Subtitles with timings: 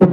[0.00, 0.06] Äh,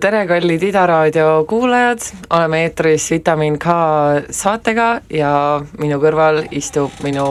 [0.00, 1.98] tere, kallid Ida raadio kuulajad,
[2.30, 3.66] oleme eetris Vitamin K
[4.30, 5.30] saatega ja
[5.80, 7.24] minu kõrval istub minu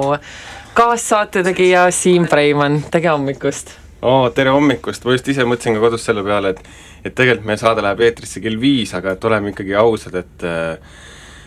[0.75, 3.71] kaassaatetegija Siim Preimann, tere hommikust!
[4.03, 7.61] oo, tere hommikust, ma just ise mõtlesin ka kodus selle peale, et et tegelikult meie
[7.61, 10.45] saade läheb eetrisse kell viis, aga et oleme ikkagi ausad, et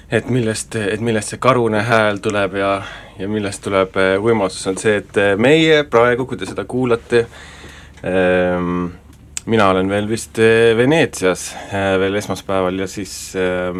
[0.09, 2.70] et millest, et millest see karune hääl tuleb ja,
[3.19, 7.27] ja millest tuleb võimasus, on see, et meie praegu, kui te seda kuulate
[8.07, 8.89] ähm,,
[9.48, 13.77] mina olen veel vist äh, Veneetsias äh, veel esmaspäeval ja siis äh,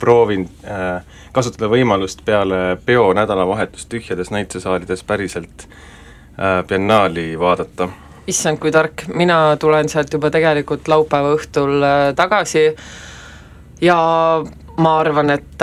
[0.00, 7.88] proovin äh, kasutada võimalust peale peo nädalavahetust tühjades näitesaalides päriselt äh, biennaali vaadata.
[8.26, 12.70] issand, kui tark, mina tulen sealt juba tegelikult laupäeva õhtul äh, tagasi
[13.84, 13.98] ja
[14.76, 15.62] ma arvan, et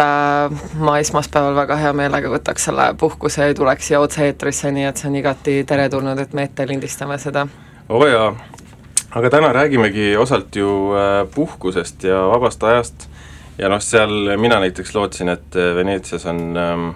[0.80, 5.10] ma esmaspäeval väga hea meelega võtaks selle puhkuse ja tuleks siia otse-eetrisse, nii et see
[5.10, 7.48] on igati teretulnud, et me ette lindistame seda.
[7.90, 8.30] oo jaa
[9.12, 13.10] aga täna räägimegi osalt ju äh, puhkusest ja vabast ajast
[13.58, 16.88] ja noh, seal mina näiteks lootsin, et äh, Veneetsias on ähm,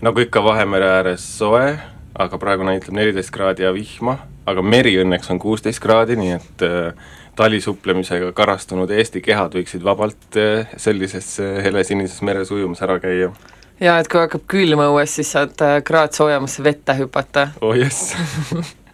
[0.00, 1.74] nagu ikka Vahemere ääres soe,
[2.18, 6.66] aga praegu näitab neliteist kraadi ja vihma, aga meri õnneks on kuusteist kraadi, nii et
[6.66, 13.32] äh, talisupplemisega karastunud Eesti kehad võiksid vabalt äh, sellises äh, helesinises meres ujumas ära käia.
[13.80, 17.48] ja et kui hakkab külma õues, siis saad äh, kraad soojemasse vette hüpata.
[17.60, 18.14] oh jess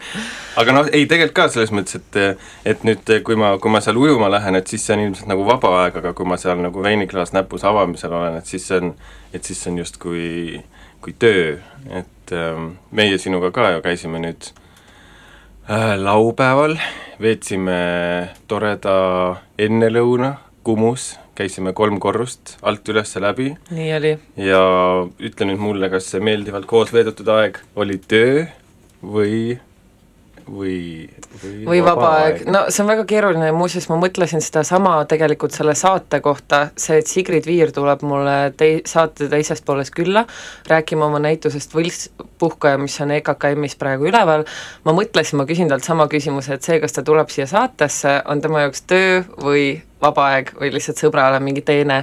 [0.60, 2.20] aga noh, ei tegelikult ka selles mõttes, et
[2.74, 5.46] et nüüd, kui ma, kui ma seal ujuma lähen, et siis see on ilmselt nagu
[5.48, 8.94] vaba aeg, aga kui ma seal nagu veiniklaas näpus avamisel olen, et siis see on,
[9.32, 10.26] et siis see on justkui
[11.02, 11.56] kui töö,
[11.90, 14.52] et ähm, meie sinuga ka ju käisime nüüd
[15.66, 16.76] äh, laupäeval,
[17.22, 17.82] veetsime
[18.50, 18.94] toreda
[19.58, 23.48] ennelõuna Kumus, käisime kolm korrust alt üles läbi.
[23.74, 24.12] nii oli.
[24.38, 24.62] ja
[25.18, 28.44] ütle nüüd mulle, kas see meeldivalt koos veedetud aeg oli töö
[29.02, 29.58] või
[30.52, 31.08] või,
[31.42, 35.56] või, või vaba aeg, no see on väga keeruline ja muuseas ma mõtlesin sedasama tegelikult
[35.56, 40.26] selle saate kohta, see, et Sigrid Viir tuleb mulle tei-, saate teises pooles külla,
[40.68, 44.44] rääkima oma näitusest Võltspuhkaja, mis on EKKM-is praegu üleval,
[44.84, 48.44] ma mõtlesin, ma küsin talt sama küsimuse, et see, kas ta tuleb siia saatesse, on
[48.44, 49.66] tema jaoks töö või
[50.02, 52.02] vaba aeg või lihtsalt sõbrale mingi teene,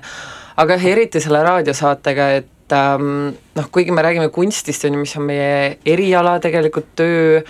[0.59, 5.27] aga eriti selle raadiosaatega, et ähm, noh, kuigi me räägime kunstist, on ju, mis on
[5.29, 7.43] meie eriala tegelikult, töö,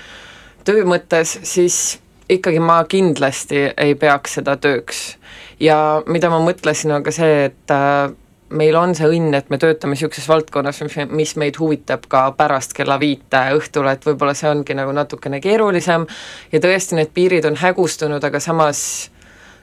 [0.66, 2.00] töö mõttes, siis
[2.30, 5.18] ikkagi ma kindlasti ei peaks seda tööks.
[5.60, 8.12] ja mida ma mõtlesin, on ka see, et äh,
[8.50, 12.74] meil on see õnn, et me töötame niisuguses valdkonnas, mis, mis meid huvitab ka pärast
[12.78, 16.06] kella viite õhtul, et võib-olla see ongi nagu natukene keerulisem
[16.52, 18.82] ja tõesti, need piirid on hägustunud, aga samas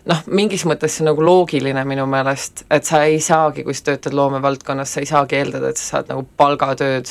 [0.07, 3.91] noh, mingis mõttes see on nagu loogiline minu meelest, et sa ei saagi, kui sa
[3.91, 7.11] töötad loomevaldkonnas, sa ei saagi eeldada, et sa saad nagu palgatööd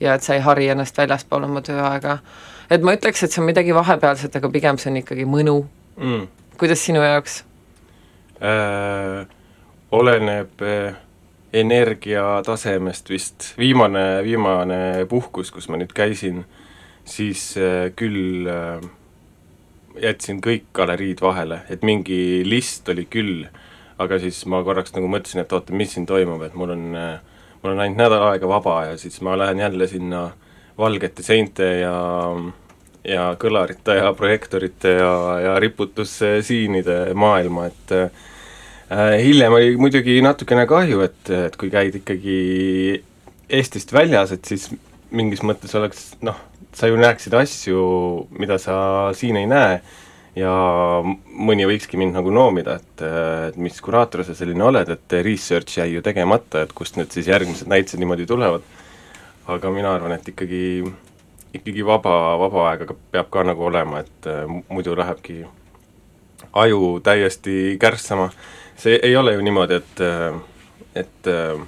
[0.00, 2.20] ja et sa ei hari ennast väljaspool oma tööaega
[2.70, 5.60] et ma ütleks, et see on midagi vahepealset, aga pigem see on ikkagi mõnu.
[6.00, 6.26] Mm..
[6.60, 7.42] kuidas sinu jaoks?
[8.40, 9.26] Äh,?
[9.90, 10.94] oleneb äh,
[11.52, 16.44] energiatasemest vist, viimane, viimane puhkus, kus ma nüüd käisin,
[17.04, 18.78] siis äh, küll äh,
[20.00, 23.48] jätsin kõik galeriid vahele, et mingi list oli küll,
[24.00, 27.18] aga siis ma korraks nagu mõtlesin, et oota, mis siin toimub, et mul on äh,
[27.62, 30.30] mul on ainult nädal aega vaba ja siis ma lähen jälle sinna
[30.78, 31.94] valgete seinte ja
[33.04, 35.12] ja kõlarite ja projektorite ja,
[35.44, 42.40] ja riputussiinide maailma, et äh, hiljem oli muidugi natukene kahju, et, et kui käid ikkagi
[43.50, 44.68] Eestist väljas, et siis
[45.10, 46.36] mingis mõttes oleks noh,
[46.76, 47.80] sa ju näeksid asju,
[48.38, 48.76] mida sa
[49.16, 49.80] siin ei näe
[50.38, 50.52] ja
[51.02, 53.04] mõni võikski mind nagu noomida, et,
[53.50, 57.30] et mis kuraator sa selline oled, et research jäi ju tegemata, et kust need siis
[57.32, 58.62] järgmised näitused niimoodi tulevad.
[59.50, 60.84] aga mina arvan, et ikkagi
[61.54, 65.42] ikkagi vaba, vaba aega peab ka nagu olema, et äh, muidu lähebki
[66.52, 68.30] aju täiesti kärssama.
[68.80, 70.40] see ei ole ju niimoodi, et, äh,
[70.94, 71.66] et äh,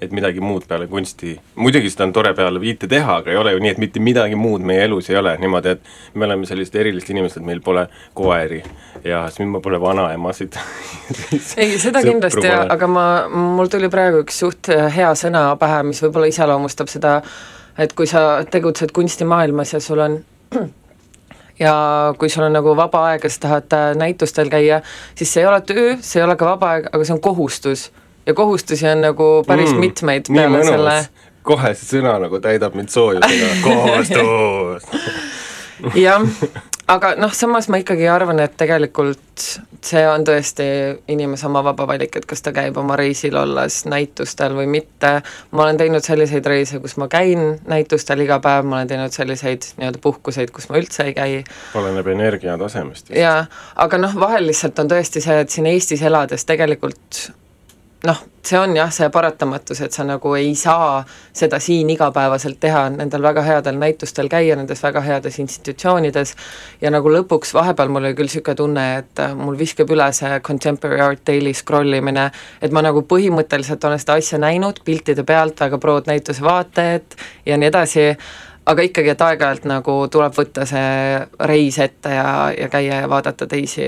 [0.00, 3.52] et midagi muud peale kunsti, muidugi seda on tore peale viite teha, aga ei ole
[3.52, 6.78] ju nii, et mitte midagi muud meie elus ei ole niimoodi, et me oleme sellised
[6.80, 7.84] erilised inimesed, meil pole
[8.16, 8.62] koeri
[9.04, 10.56] ja siis meil pole vanaemasid
[11.60, 16.32] ei, seda kindlasti, aga ma, mul tuli praegu üks suht hea sõna pähe, mis võib-olla
[16.32, 20.18] iseloomustab seda äh, et kui sa tegutsed kunstimaailmas ja sul on
[21.60, 21.74] ja
[22.18, 24.80] kui sul on nagu vaba aeg ja sa tahad äh, näitustel käia,
[25.14, 27.90] siis see ei ole töö, see ei ole ka vaba aeg, aga see on kohustus.
[28.26, 30.96] ja kohustusi on nagu päris mm, mitmeid peale selle.
[31.42, 34.88] Kohe see sõna nagu täidab mind soojusega, kohustus.
[35.96, 36.26] Jah,
[36.90, 39.44] aga noh, samas ma ikkagi arvan, et tegelikult
[39.84, 40.66] see on tõesti
[41.12, 45.12] inimese oma vaba valik, et kas ta käib oma reisil olles näitustel või mitte,
[45.56, 49.70] ma olen teinud selliseid reise, kus ma käin näitustel iga päev, ma olen teinud selliseid
[49.78, 51.42] nii-öelda puhkuseid, kus ma üldse ei käi.
[51.78, 53.14] oleneb energiatasemest.
[53.16, 53.44] jaa,
[53.86, 57.30] aga noh, vahel lihtsalt on tõesti see, et siin Eestis elades tegelikult
[58.04, 61.02] noh, see on jah, see paratamatus, et sa nagu ei saa
[61.36, 66.34] seda siin igapäevaselt teha, nendel väga headel näitustel käia, nendes väga heades institutsioonides,
[66.80, 70.40] ja nagu lõpuks vahepeal mul oli küll niisugune tunne, et äh, mul viskab üle see
[70.46, 72.30] Contemporary Art Daily scroll imine,
[72.62, 77.60] et ma nagu põhimõtteliselt olen seda asja näinud piltide pealt, väga prood näituse vaatajat ja
[77.60, 78.06] nii edasi,
[78.68, 83.48] aga ikkagi, et aeg-ajalt nagu tuleb võtta see reis ette ja, ja käia ja vaadata
[83.48, 83.86] teisi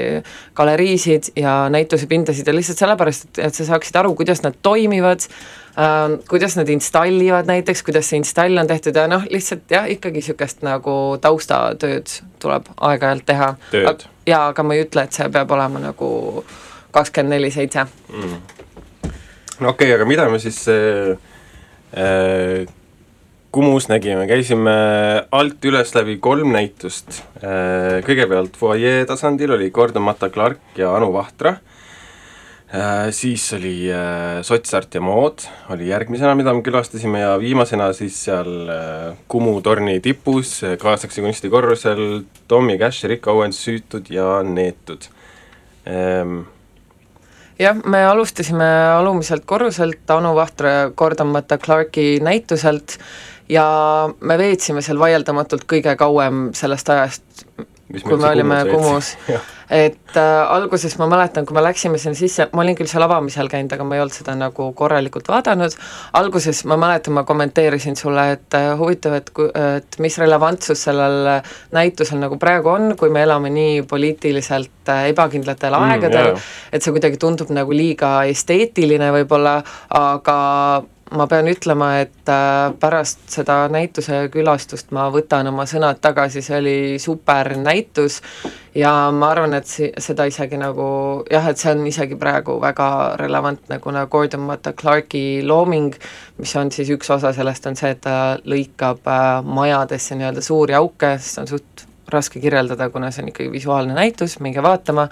[0.56, 5.26] galeriisid ja näitusepindasid ja lihtsalt sellepärast, et, et sa saaksid aru, kuidas nad toimivad
[5.76, 10.22] äh,, kuidas nad installivad näiteks, kuidas see install on tehtud ja noh, lihtsalt jah, ikkagi
[10.22, 13.52] niisugust nagu taustatööd tuleb aeg-ajalt teha.
[14.26, 16.12] jaa, aga ma ei ütle, et see peab olema nagu
[16.92, 17.86] kakskümmend neli seitse.
[18.12, 18.38] Mm.
[19.60, 21.19] no okei okay,, aga mida me siis äh,
[21.92, 22.80] äh
[23.52, 24.72] Kumus nägime, käisime
[25.37, 27.19] alt üles läbi kolm näitust.
[27.44, 31.58] Äh, kõigepealt fuajee tasandil oli Gordon Matta Clark ja Anu Vahtra.
[32.72, 35.44] Äh, siis oli äh, Sotsart ja Mood
[35.75, 38.72] oli järgmisena, mida me külastasime ja viimasena siis seal
[39.28, 45.10] Kumu torni tipus kaasaegse kunsti korrusel Tommy Cash, Rick Owens süütud ja neetud
[45.84, 46.38] ehm,
[47.60, 50.32] jah, me alustasime alumiselt korruselt Anu
[50.96, 52.96] Gordon Matta Clarki näituselt
[53.52, 53.66] ja
[54.20, 57.25] me veetsime seal vaieldamatult kõige kauem sellest ajast,
[58.02, 59.14] kui me olime Kumus
[59.72, 63.49] et äh, alguses ma mäletan, kui me läksime sinna sisse, ma olin küll seal avamisel
[63.50, 65.76] käinud, aga ma ei olnud seda nagu korralikult vaadanud,
[66.19, 71.31] alguses ma mäletan, ma kommenteerisin sulle, et äh, huvitav, et kui, et mis relevantsus sellel
[71.72, 76.32] näitusel nagu praegu on, kui me elame nii poliitiliselt äh, ebakindlatel mm, aegadel.
[76.34, 79.60] mm,, et see kuidagi tundub nagu liiga esteetiline võib-olla,
[80.02, 80.37] aga
[81.16, 86.58] ma pean ütlema, et äh, pärast seda näituse külastust ma võtan oma sõnad tagasi, see
[86.58, 88.20] oli super näitus.
[88.76, 90.86] Ja ma arvan, et si-, seda isegi nagu
[91.30, 92.88] jah, et see on isegi praegu väga
[93.20, 95.94] relevantne, kuna Gordon Matta Clarki looming,
[96.40, 98.18] mis on siis üks osa sellest, on see, et ta
[98.48, 103.52] lõikab äh, majadesse nii-öelda suuri auke, sest on suht raske kirjeldada, kuna see on ikkagi
[103.52, 105.06] visuaalne näitus, minge vaatama,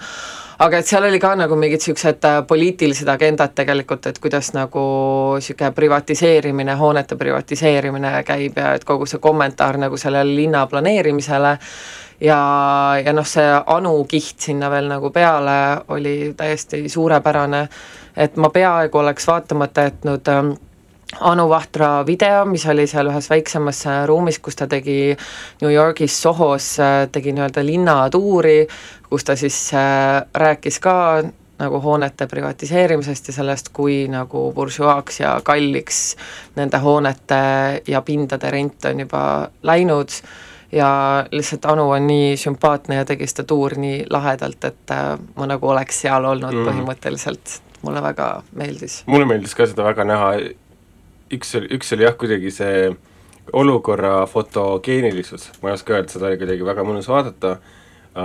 [0.61, 4.83] aga et seal oli ka nagu mingid niisugused äh, poliitilised agendad tegelikult, et kuidas nagu
[5.37, 11.57] niisugune privatiseerimine, hoonete privatiseerimine käib ja et kogu see kommentaar nagu sellele linna planeerimisele.
[12.21, 12.41] Ja,
[13.01, 15.55] ja noh, see Anu kiht sinna veel nagu peale
[15.89, 17.63] oli täiesti suurepärane,
[18.13, 20.51] et ma peaaegu oleks vaatamata jätnud ähm,
[21.19, 25.15] Anu Vahtra video, mis oli seal ühes väiksemas äh, ruumis, kus ta tegi
[25.61, 28.67] New Yorgis Sohos, äh, tegi nii-öelda linnatuuri,
[29.09, 30.93] kus ta siis äh, rääkis ka
[31.61, 36.15] nagu hoonete privatiseerimisest ja sellest, kui nagu buržuaaks ja kalliks
[36.55, 37.41] nende hoonete
[37.87, 39.25] ja pindade rent on juba
[39.63, 40.15] läinud
[40.71, 40.89] ja
[41.31, 44.95] lihtsalt Anu on nii sümpaatne ja tegi seda tuuri nii lahedalt, et
[45.35, 46.65] ma nagu oleks seal olnud mm.
[46.71, 49.01] põhimõtteliselt, mulle väga meeldis.
[49.05, 50.33] mulle meeldis ka seda väga näha,
[51.37, 52.91] üks üks oli jah, kuidagi see
[53.57, 58.23] olukorra fotogeenilisus, ma ei oska öelda, seda oli kuidagi väga mõnus vaadata äh,,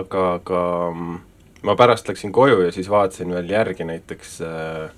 [0.00, 1.18] aga, aga mm,
[1.66, 4.90] ma pärast läksin koju ja siis vaatasin veel järgi näiteks äh,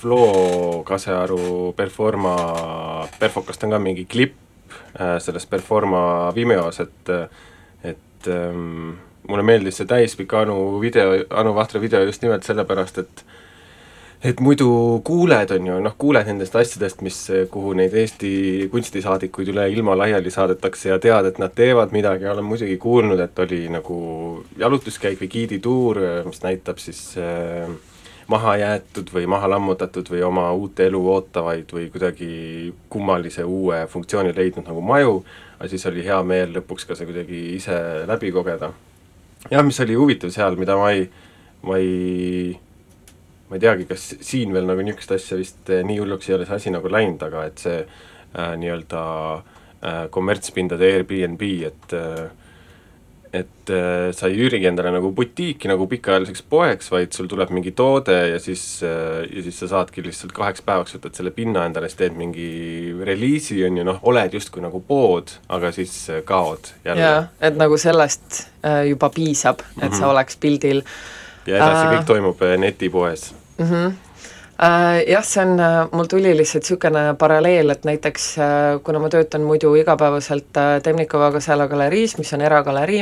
[0.00, 2.36] Flo Kasearu Performa,
[3.18, 4.36] Perfokast on ka mingi klipp
[5.00, 7.14] äh, sellest Performa Vimeos, et
[7.82, 8.92] et ähm,
[9.28, 13.24] mulle meeldis see täispikk Anu video, Anu Vahtra video just nimelt sellepärast, et
[14.22, 14.68] et muidu
[15.04, 17.18] kuuled, on ju, noh, kuuled nendest asjadest, mis,
[17.50, 22.46] kuhu neid Eesti kunstisaadikuid üle ilma laiali saadetakse ja tead, et nad teevad midagi, olen
[22.46, 23.96] muidugi kuulnud, et oli nagu
[24.58, 27.66] jalutuskäik või giidituur, mis näitab siis äh,
[28.30, 32.32] maha jäetud või maha lammutatud või oma uut elu ootavaid või kuidagi
[32.92, 35.22] kummalise uue funktsiooni leidnud nagu maju,
[35.58, 38.72] aga siis oli hea meel lõpuks ka see kuidagi ise läbi kogeda.
[39.50, 41.08] jah, mis oli huvitav seal, mida ma ei,
[41.66, 42.60] ma ei
[43.52, 46.48] ma ei teagi, kas siin veel nagu niisugust asja vist eh, nii hulluks ei ole
[46.48, 49.02] see asi nagu läinud, aga et see äh, nii-öelda
[49.36, 52.30] äh, kommertspindade Airbnb, et äh,
[53.32, 57.72] et äh, sa ei ürigi endale nagu butiiki nagu pikaajaliseks poeks, vaid sul tuleb mingi
[57.76, 61.88] toode ja siis äh,, ja siis sa saadki lihtsalt kaheks päevaks võtad selle pinna endale,
[61.88, 62.46] siis teed mingi
[63.08, 67.08] reliisi, on ju, noh, oled justkui nagu pood, aga siis äh, kaod jälle.
[67.08, 69.96] jaa, et nagu sellest äh, juba piisab, et mm -hmm.
[69.96, 70.10] sa mhm.
[70.12, 70.84] oleks pildil.
[71.46, 73.68] ja edasi äh, kõik toimub netipoes mm.
[73.68, 73.92] -hmm
[75.06, 75.56] jah, see on,
[75.92, 78.26] mul tuli lihtsalt niisugune paralleel, et näiteks
[78.84, 83.00] kuna ma töötan muidu igapäevaselt Temnikova Kasela galeriis, mis on eragalerii,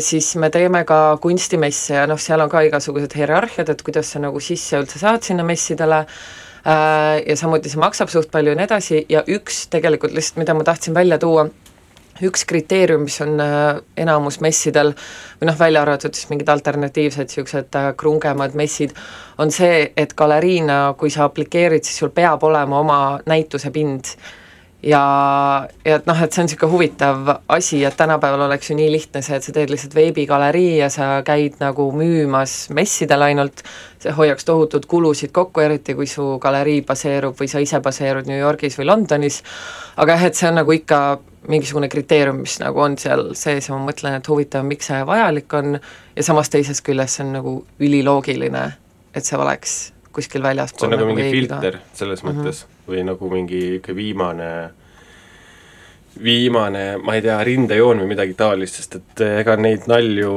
[0.00, 4.20] siis me teeme ka kunstimesse ja noh, seal on ka igasugused hierarhiad, et kuidas sa
[4.20, 6.04] nagu sisse üldse saad sinna messidele,
[7.26, 10.66] ja samuti see maksab suht palju ja nii edasi ja üks tegelikult lihtsalt, mida ma
[10.66, 11.48] tahtsin välja tuua,
[12.26, 14.94] üks kriteerium, mis on äh, enamus messidel
[15.38, 18.94] või noh, välja arvatud siis mingid alternatiivsed niisugused äh, krungemad messid,
[19.38, 24.14] on see, et galeriina, kui sa aplikeerid, siis sul peab olema oma näitusepind
[24.82, 25.02] ja,
[25.84, 29.22] ja et noh, et see on niisugune huvitav asi, et tänapäeval oleks ju nii lihtne
[29.26, 33.64] see, et sa teed lihtsalt veebigalerii ja sa käid nagu müümas messidel ainult,
[34.02, 38.38] see hoiaks tohutud kulusid kokku, eriti kui su galerii baseerub või sa ise baseerud New
[38.38, 39.42] Yorgis või Londonis,
[39.96, 41.02] aga jah, et see on nagu ikka
[41.48, 45.54] mingisugune kriteerium, mis nagu on seal sees ja ma mõtlen, et huvitav, miks see vajalik
[45.56, 45.78] on.
[46.18, 48.64] Ja samas teisest küljest see on nagu üliloogiline,
[49.14, 49.78] et see oleks
[50.12, 52.77] kuskil väljaspool see on nagu, nagu mingi filter selles mm -hmm.
[52.88, 54.52] Või nagu mingi ikka viimane
[56.22, 60.30] viimane, ma ei tea, rindejoon või midagi taolist, sest et eh, ega neid nalju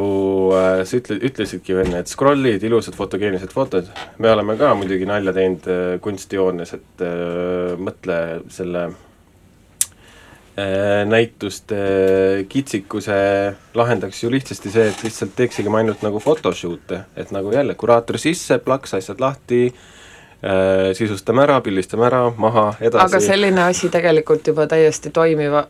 [0.55, 3.89] äh,, sa ütle, ütlesidki ju enne, et scroll'id, ilusad fotogeenilised fotod,
[4.21, 8.17] me oleme ka muidugi nalja teinud äh, kunstijoones, et äh, mõtle
[8.53, 8.83] selle
[10.59, 11.79] äh, näituste
[12.51, 13.21] kitsikuse
[13.77, 18.61] lahendaks ju lihtsasti see, et lihtsalt teeksigem ainult nagu photoshoot'e, et nagu jälle kuraator sisse,
[18.61, 19.71] plaks asjad lahti
[20.97, 23.03] sisustame ära, pildistame ära, maha, edasi.
[23.03, 25.67] aga selline asi tegelikult juba täiesti toimiv äh,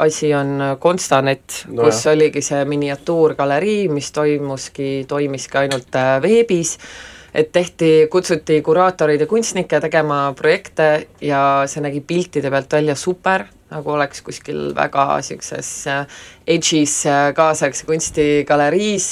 [0.00, 2.14] asi on Constanet no, kus jah.
[2.14, 6.78] oligi see miniatuurgalerii, mis toimuski, toimiski ainult äh, veebis,
[7.36, 10.88] et tehti, kutsuti kuraatoreid ja kunstnikke tegema projekte
[11.20, 16.22] ja see nägi piltide pealt välja super, nagu oleks kuskil väga niisuguses äh,
[16.56, 19.10] edge'is äh, kaasaegse kunstigaleriis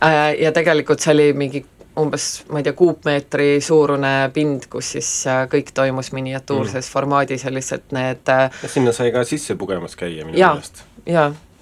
[0.00, 1.64] äh, ja tegelikult see oli mingi
[2.00, 6.92] umbes, ma ei tea, kuupmeetri suurune pind, kus siis äh, kõik toimus miniatuurses mm.
[6.92, 10.84] formaadis ja lihtsalt need äh, ja sinna sai ka sisse pugemas käia minu meelest.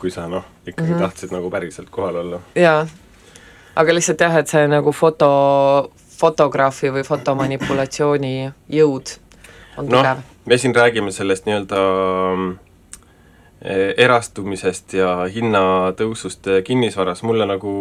[0.01, 1.03] kui sa noh, ikkagi mm -hmm.
[1.03, 2.41] tahtsid nagu päriselt kohal olla.
[2.55, 2.87] jaa,
[3.77, 9.17] aga lihtsalt jah, et see nagu foto, fotograafi või fotomanipulatsiooni jõud
[9.77, 10.19] on no, tugev.
[10.47, 11.77] me siin räägime sellest nii-öelda
[12.37, 12.59] mm,
[13.61, 17.73] erastumisest ja hinnatõusust eh, kinnisvaras, mulle nagu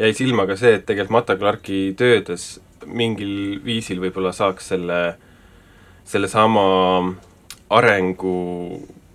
[0.00, 2.56] jäi silma ka see, et tegelikult Mata Clarki töödes
[2.86, 5.00] mingil viisil võib-olla saaks selle,
[6.08, 6.64] sellesama
[7.70, 8.34] arengu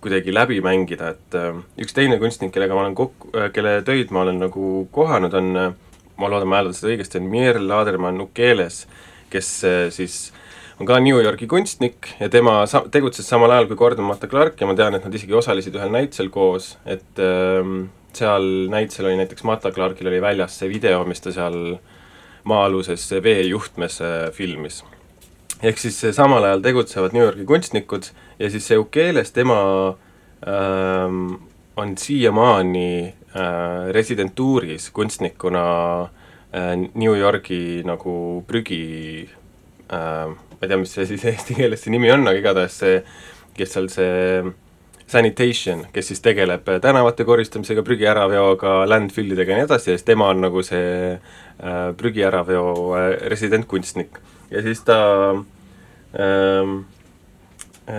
[0.00, 4.24] kuidagi läbi mängida, et eh, üks teine kunstnik, kellega ma olen kokku, kelle töid ma
[4.24, 5.52] olen nagu kohanud, on,
[6.16, 8.86] ma loodan, ma hääldan seda õigesti, on Mier Laderman Ukeles,
[9.28, 9.52] kes
[9.92, 10.45] siis äh,
[10.80, 14.60] on ka New Yorgi kunstnik ja tema sa-, tegutses samal ajal kui Gordon Matta Clark
[14.60, 19.20] ja ma tean, et nad isegi osalesid ühel näitusel koos, et ähm, seal näitusel oli
[19.22, 21.78] näiteks Matta Clarkil oli väljas see video, mis ta seal
[22.46, 24.84] maa-aluses veejuhtmes äh, filmis.
[25.62, 29.60] ehk siis samal ajal tegutsevad New Yorgi kunstnikud ja siis see Ukeles, tema
[30.44, 31.38] ähm,
[31.76, 35.64] on siiamaani äh, residentuuris kunstnikuna
[36.02, 39.28] äh, New Yorgi nagu prügi
[39.92, 43.00] äh, ma ei tea, mis see siis eesti keeles see nimi on, aga igatahes see,
[43.56, 44.14] kes seal see
[45.06, 50.30] sanitation, kes siis tegeleb tänavate koristamisega, prügi äraveoga, landfillidega ja nii edasi ja siis tema
[50.32, 54.18] on nagu see äh, prügi äraveo äh, residentkunstnik.
[54.50, 54.98] ja siis ta
[56.18, 56.80] ähm,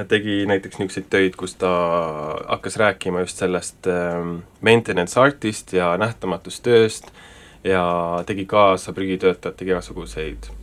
[0.07, 1.71] tegi näiteks niisuguseid töid, kus ta
[2.47, 7.11] hakkas rääkima just sellest ähm, maintenance artist ja nähtamatust tööst
[7.63, 7.87] ja
[8.27, 10.56] tegi kaasa prügitöötajatega igasuguseid Äh,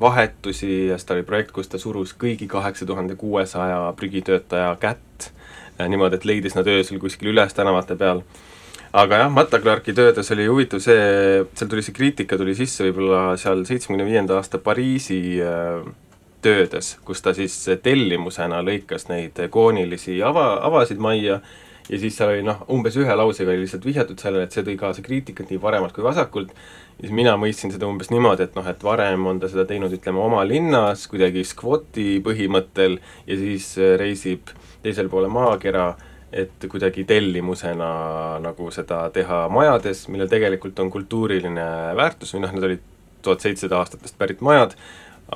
[0.00, 5.30] vahetusi ja siis ta oli projekt, kus ta surus kõigi kaheksa tuhande kuuesaja prügitöötaja kätt
[5.80, 8.22] äh, niimoodi, et leidis nad öösel kuskil üles tänavate peal.
[8.92, 13.36] aga jah, Matta Clarki töödes oli huvitav see, seal tuli see kriitika tuli sisse võib-olla
[13.40, 15.88] seal seitsmekümne viienda aasta Pariisi äh,
[16.42, 21.40] töödes, kus ta siis tellimusena lõikas neid koonilisi ava, avasid majja
[21.90, 24.76] ja siis seal oli noh, umbes ühe lausega oli lihtsalt vihjatud sellele, et see tõi
[24.80, 26.52] kaasa kriitikat nii paremalt kui vasakult
[27.00, 30.20] siis mina mõistsin seda umbes niimoodi, et noh, et varem on ta seda teinud, ütleme,
[30.22, 34.52] oma linnas kuidagi skvoti põhimõttel ja siis äh, reisib
[34.84, 35.94] teisel poole maakera,
[36.32, 37.90] et kuidagi tellimusena
[38.42, 41.66] nagu seda teha majades, millel tegelikult on kultuuriline
[41.98, 42.86] väärtus või noh, need olid
[43.24, 44.76] tuhat seitsesada aastatest pärit majad,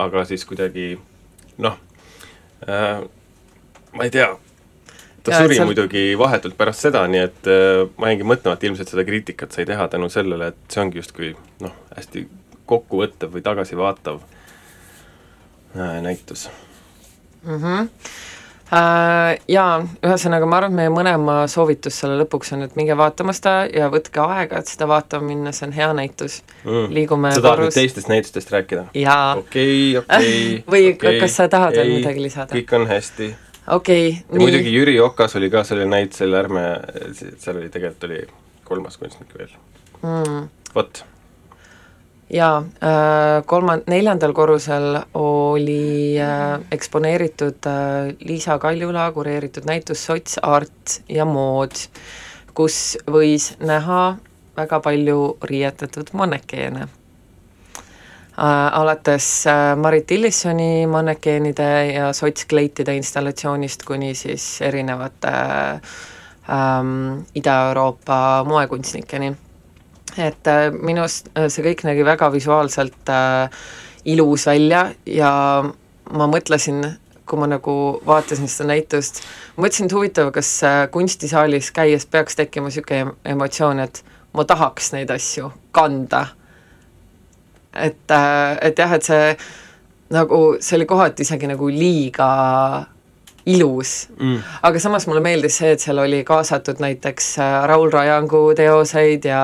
[0.00, 0.94] aga siis kuidagi
[1.64, 1.76] noh
[2.68, 3.02] äh,,
[3.94, 4.30] ma ei tea,
[5.25, 8.69] ta Ja, suri seal- muidugi vahetult pärast seda, nii et äh, ma jäingi mõtlema, et
[8.69, 11.33] ilmselt seda kriitikat sai teha tänu sellele, et see ongi justkui
[11.64, 12.26] noh, hästi
[12.69, 14.21] kokkuvõttev või tagasivaatav
[15.76, 16.49] äh, näitus
[17.45, 17.59] mm.
[17.59, 17.88] -hmm.
[18.75, 23.35] Äh, jaa, ühesõnaga ma arvan, et meie mõlema soovitus selle lõpuks on, et minge vaatama
[23.37, 26.87] seda ja võtke aega, et seda vaatama minna, see on hea näitus mm.
[26.97, 28.87] Liigume sa tahad nüüd teistest näitustest rääkida?
[29.38, 30.40] okei, okei
[30.73, 32.57] Või okei, kas sa tahad veel midagi lisada?
[32.57, 33.35] kõik on hästi.
[33.66, 36.64] Okei okay,, muidugi Jüri Okas oli ka selle näitusel, ärme,
[37.14, 38.21] seal oli tegelikult oli
[38.64, 39.52] kolmas kunstnik veel.
[40.02, 41.04] mm, vot,
[42.30, 51.00] jaa äh, kolma-, neljandal korrusel oli äh, eksponeeritud äh, Liisa Kaljula kureeritud näitus Sots, art
[51.09, 51.76] ja mood,
[52.54, 54.16] kus võis näha
[54.56, 56.88] väga palju riietatud mannekeene
[58.37, 65.81] alates äh, Marit Tillissoni mannekeenide ja sotskleitide installatsioonist kuni siis erinevate äh,
[66.50, 69.37] ähm, Ida-Euroopa moekunstnikeni.
[70.19, 73.50] et äh, minu arust äh, see kõik nägi väga visuaalselt äh,
[74.05, 75.31] ilus välja ja
[76.12, 76.85] ma mõtlesin,
[77.26, 77.75] kui ma nagu
[78.07, 79.23] vaatasin seda näitust,
[79.57, 85.11] mõtlesin, et huvitav, kas äh, kunstisaalis käies peaks tekkima niisugune emotsioon, et ma tahaks neid
[85.11, 86.26] asju kanda
[87.75, 88.16] et,
[88.62, 89.37] et jah, et see
[90.14, 92.31] nagu, see oli kohati isegi nagu liiga
[93.47, 94.38] ilus mm.
[94.62, 99.43] aga samas mulle meeldis see, et seal oli kaasatud näiteks äh, Raul Rajangu teoseid ja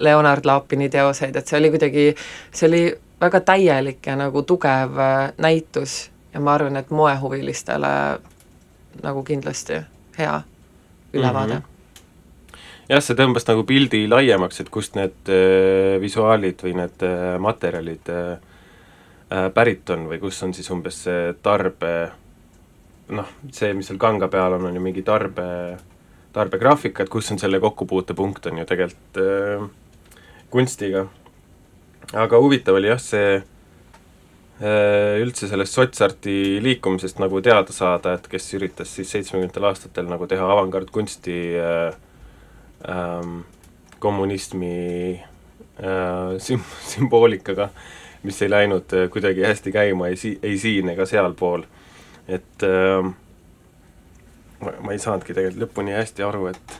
[0.00, 2.06] Leonard Laapini teoseid, et see oli kuidagi,
[2.54, 2.84] see oli
[3.20, 7.94] väga täielik ja nagu tugev äh, näitus ja ma arvan, et moehuvilistele
[9.02, 9.80] nagu kindlasti
[10.18, 10.40] hea
[11.12, 11.62] ülevaade mm.
[11.62, 11.73] Mhm.
[12.88, 18.10] Jah, see tõmbas nagu pildi laiemaks, et kust need äh, visuaalid või need äh, materjalid
[18.12, 18.34] äh,
[19.30, 21.94] äh, pärit on või kus on siis umbes see tarbe
[23.12, 25.46] noh, see, mis seal kanga peal on, on ju mingi tarbe,
[26.34, 29.66] tarbegraafika, et kus on selle kokkupuutepunkt, on ju tegelikult äh,
[30.52, 31.08] kunstiga.
[32.12, 38.52] aga huvitav oli jah, see äh, üldse sellest sotsarti liikumisest nagu teada saada, et kes
[38.58, 42.03] üritas siis seitsmekümnendatel aastatel nagu teha avangardkunsti äh,
[42.88, 43.40] ähm,
[43.98, 45.20] kommunismi
[45.78, 47.70] äh, süm-, sümboolikaga,
[48.22, 51.66] mis ei läinud äh, kuidagi hästi käima ei si-, ei siin ega sealpool.
[52.28, 53.12] et äh,
[54.60, 56.78] ma, ma ei saanudki tegelikult lõpuni hästi aru, et,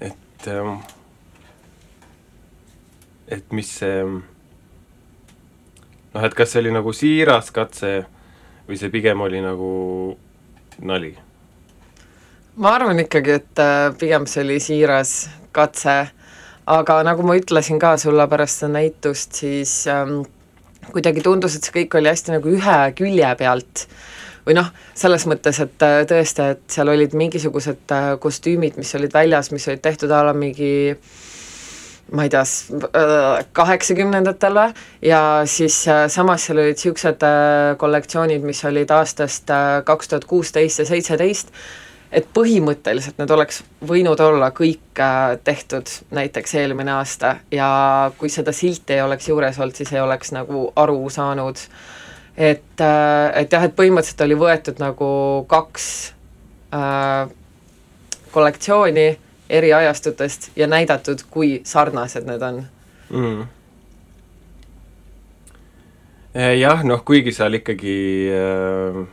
[0.00, 0.72] et äh,
[3.28, 4.02] et mis see
[6.14, 7.92] noh, et kas see oli nagu siiras katse
[8.66, 9.70] või see pigem oli nagu
[10.86, 11.25] nali?
[12.56, 15.12] Ma arvan ikkagi, et äh, pigem see oli siiras
[15.56, 15.96] katse,
[16.72, 20.22] aga nagu ma ütlesin ka sulle pärast seda näitust, siis ähm,
[20.92, 23.86] kuidagi tundus, et see kõik oli hästi nagu ühe külje pealt.
[24.46, 29.14] Või noh, selles mõttes, et äh, tõesti, et seal olid mingisugused äh, kostüümid, mis olid
[29.14, 30.96] väljas, mis olid tehtud a la mingi
[32.14, 32.44] ma ei tea,
[33.58, 35.80] kaheksakümnendatel või, ja siis
[36.14, 37.24] samas seal olid niisugused
[37.82, 39.50] kollektsioonid, mis olid aastast
[39.88, 41.50] kaks tuhat kuusteist ja seitseteist,
[42.12, 47.68] et põhimõtteliselt need oleks võinud olla kõik äh, tehtud näiteks eelmine aasta ja
[48.18, 51.60] kui seda silti ei oleks juures olnud, siis ei oleks nagu aru saanud,
[52.36, 52.84] et,
[53.34, 55.10] et jah, et põhimõtteliselt oli võetud nagu
[55.50, 55.88] kaks
[56.74, 57.26] äh,
[58.32, 59.08] kollektsiooni
[59.50, 62.62] eri ajastutest ja näidatud, kui sarnased need on
[63.10, 63.44] mm.
[66.60, 67.98] jah, noh, kuigi seal ikkagi
[68.34, 69.04] äh,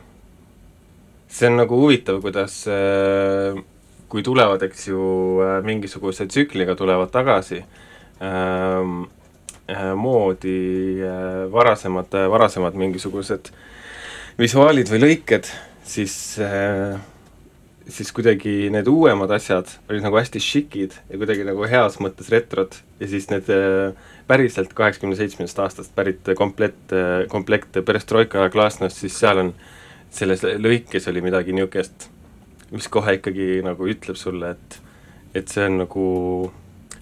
[1.34, 3.58] see on nagu huvitav, kuidas äh,
[4.08, 5.04] kui tulevad, eks ju
[5.42, 7.64] äh,, mingisuguse tsükliga tulevad tagasi
[8.22, 9.06] ähm,
[9.66, 13.50] äh, moodi äh, varasemad, varasemad mingisugused
[14.38, 15.50] visuaalid või lõiked,
[15.86, 16.94] siis äh,
[17.90, 22.78] siis kuidagi need uuemad asjad olid nagu hästi šikid ja kuidagi nagu heas mõttes retrod
[23.02, 23.98] ja siis need äh,
[24.30, 26.94] päriselt kaheksakümne seitsmendast aastast pärit komplett,
[27.28, 29.50] komplekt perestroika glasnost, siis seal on,
[30.14, 32.08] selles lõikes oli midagi niisugust,
[32.74, 34.80] mis kohe ikkagi nagu ütleb sulle, et
[35.34, 36.04] et see on nagu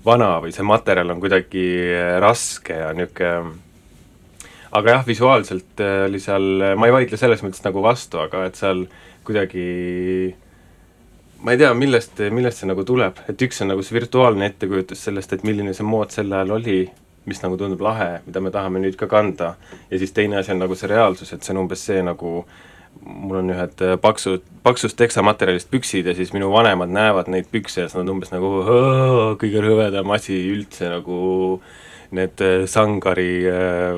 [0.05, 1.67] vana või see materjal on kuidagi
[2.23, 3.59] raske ja niisugune
[4.73, 6.47] aga jah, visuaalselt oli seal,
[6.81, 8.87] ma ei vaidle selles mõttes nagu vastu, aga et seal
[9.27, 9.67] kuidagi
[11.43, 15.05] ma ei tea, millest, millest see nagu tuleb, et üks on nagu see virtuaalne ettekujutus
[15.09, 16.81] sellest, et milline see mood sel ajal oli,
[17.27, 19.55] mis nagu tundub lahe, mida me tahame nüüd ka kanda,
[19.91, 22.43] ja siis teine asi on nagu see reaalsus, et see on umbes see nagu
[23.03, 27.89] mul on ühed paksud, paksust teksamaterjalist püksid ja siis minu vanemad näevad neid pükse ja
[27.89, 28.51] siis nad umbes nagu
[29.41, 31.23] kõige rõvedam asi üldse nagu
[32.13, 33.97] need äh, Sangari äh,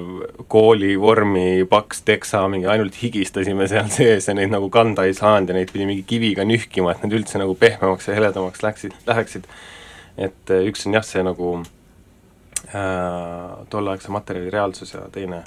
[0.48, 5.58] koolivormi paks teksa, mingi ainult higistasime seal sees ja neid nagu kanda ei saanud ja
[5.58, 9.48] neid pidi mingi kiviga nühkima, et need üldse nagu pehmemaks ja heledamaks läksid, läheksid.
[10.16, 11.56] et äh, üks on jah, see nagu
[12.70, 15.42] äh, tolleaegse materjali reaalsus ja teine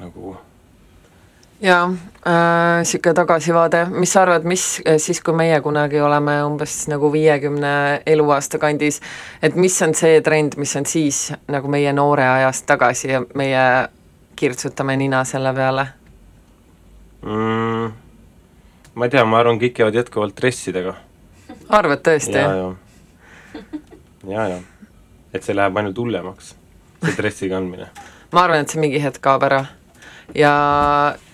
[0.00, 0.36] nagu
[1.62, 6.74] jaa äh,, niisugune tagasivaade, mis sa arvad, mis äh, siis, kui meie kunagi oleme umbes
[6.90, 9.00] nagu viiekümne eluaasta kandis,
[9.42, 13.66] et mis on see trend, mis on siis nagu meie noore ajast tagasi ja meie
[14.36, 15.86] kirtsutame nina selle peale
[17.22, 17.92] mm,?
[18.94, 20.96] ma ei tea, ma arvan, kõik jäävad jätkuvalt dressidega.
[21.68, 22.38] arvad tõesti?
[22.42, 22.72] ja, ja,
[24.34, 24.58] ja, ja,
[25.32, 26.56] et see läheb ainult hullemaks,
[27.04, 27.92] see dressi kandmine.
[28.32, 29.62] ma arvan, et see mingi hetk kaob ära
[30.34, 30.52] ja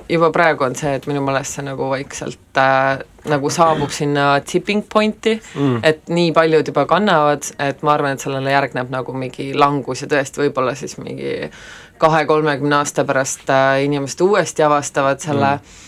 [0.09, 4.85] juba praegu on see, et minu meelest see nagu vaikselt äh, nagu saabub sinna tipping
[4.93, 9.51] point'i mm., et nii paljud juba kannavad, et ma arvan, et sellele järgneb nagu mingi
[9.57, 11.51] langus ja tõesti võib-olla siis mingi
[11.99, 15.87] kahe-kolmekümne aasta pärast äh, inimesed uuesti avastavad selle mm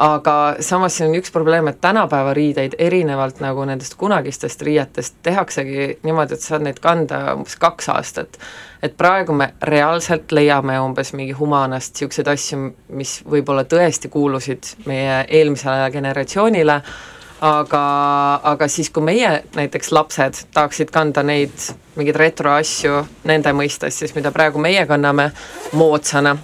[0.00, 0.34] aga
[0.64, 6.34] samas siin on üks probleem, et tänapäeva riideid erinevalt nagu nendest kunagistest riietest tehaksegi niimoodi,
[6.34, 8.38] et sa saad neid kanda umbes kaks aastat.
[8.82, 12.58] et praegu me reaalselt leiame umbes mingi Humanast niisuguseid asju,
[12.96, 16.78] mis võib-olla tõesti kuulusid meie eelmisele generatsioonile,
[17.40, 17.82] aga,
[18.42, 21.52] aga siis, kui meie näiteks lapsed tahaksid kanda neid
[21.96, 25.28] mingeid retroasju nende mõistes siis, mida praegu meie kanname
[25.76, 26.38] moodsana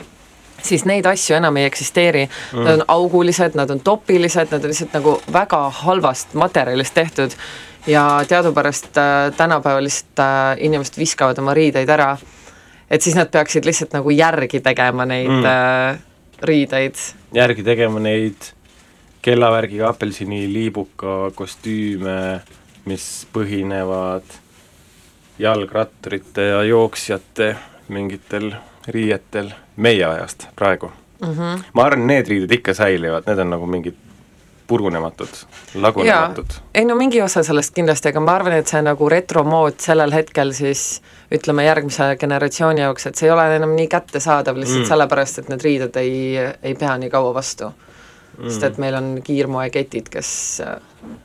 [0.67, 2.65] siis neid asju enam ei eksisteeri mm..
[2.65, 7.37] Nad on augulised, nad on topilised, nad on lihtsalt nagu väga halvast materjalist tehtud
[7.87, 12.17] ja teadupärast äh, tänapäeval lihtsalt äh, inimesed viskavad oma riideid ära.
[12.91, 15.45] et siis nad peaksid lihtsalt nagu järgi tegema neid mm.
[15.45, 15.99] äh,
[16.43, 16.95] riideid.
[17.35, 18.53] järgi tegema neid
[19.23, 22.41] kellavärgiga apelsiniliibuka kostüüme,
[22.85, 24.37] mis põhinevad
[25.39, 27.57] jalgratturite ja jooksjate
[27.89, 28.53] mingitel
[28.89, 31.29] riietel meie ajast praegu mm.
[31.29, 31.63] -hmm.
[31.73, 33.95] ma arvan, need riided ikka säilivad, need on nagu mingid
[34.67, 35.29] purunematud,
[35.75, 36.47] lagunematud.
[36.75, 40.53] ei no mingi osa sellest kindlasti, aga ma arvan, et see nagu retromood sellel hetkel
[40.53, 41.03] siis
[41.35, 44.89] ütleme järgmise generatsiooni jaoks, et see ei ole enam nii kättesaadav lihtsalt mm.
[44.89, 46.17] sellepärast, et need riided ei,
[46.63, 47.73] ei pea nii kaua vastu
[48.37, 48.49] mm..
[48.51, 50.31] sest et meil on kiirmoeketid, kes
[50.65, 50.77] äh,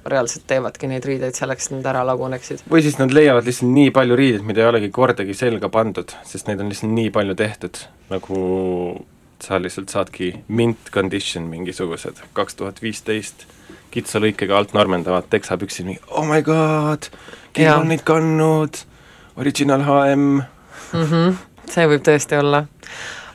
[0.09, 2.65] reaalselt teevadki neid riideid selleks, et nad ära laguneksid.
[2.71, 6.49] või siis nad leiavad lihtsalt nii palju riideid, mida ei olegi kordagi selga pandud, sest
[6.49, 8.41] neid on lihtsalt nii palju tehtud, nagu
[9.41, 13.47] sa lihtsalt saadki mint condition mingisugused, kaks tuhat viisteist,
[13.91, 17.09] kitsa lõikega alt normendavad teksapüksid, mingi oh my god,
[17.55, 18.83] keegi on neid kandnud,
[19.41, 21.09] original HM mm.
[21.09, 22.65] -hmm, see võib tõesti olla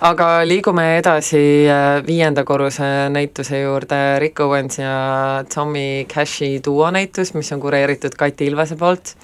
[0.00, 7.52] aga liigume edasi äh, viienda korruse näituse juurde, Rick Owens ja Tommy Cashi duonäitus, mis
[7.52, 9.14] on kureeritud Kati Ilvese poolt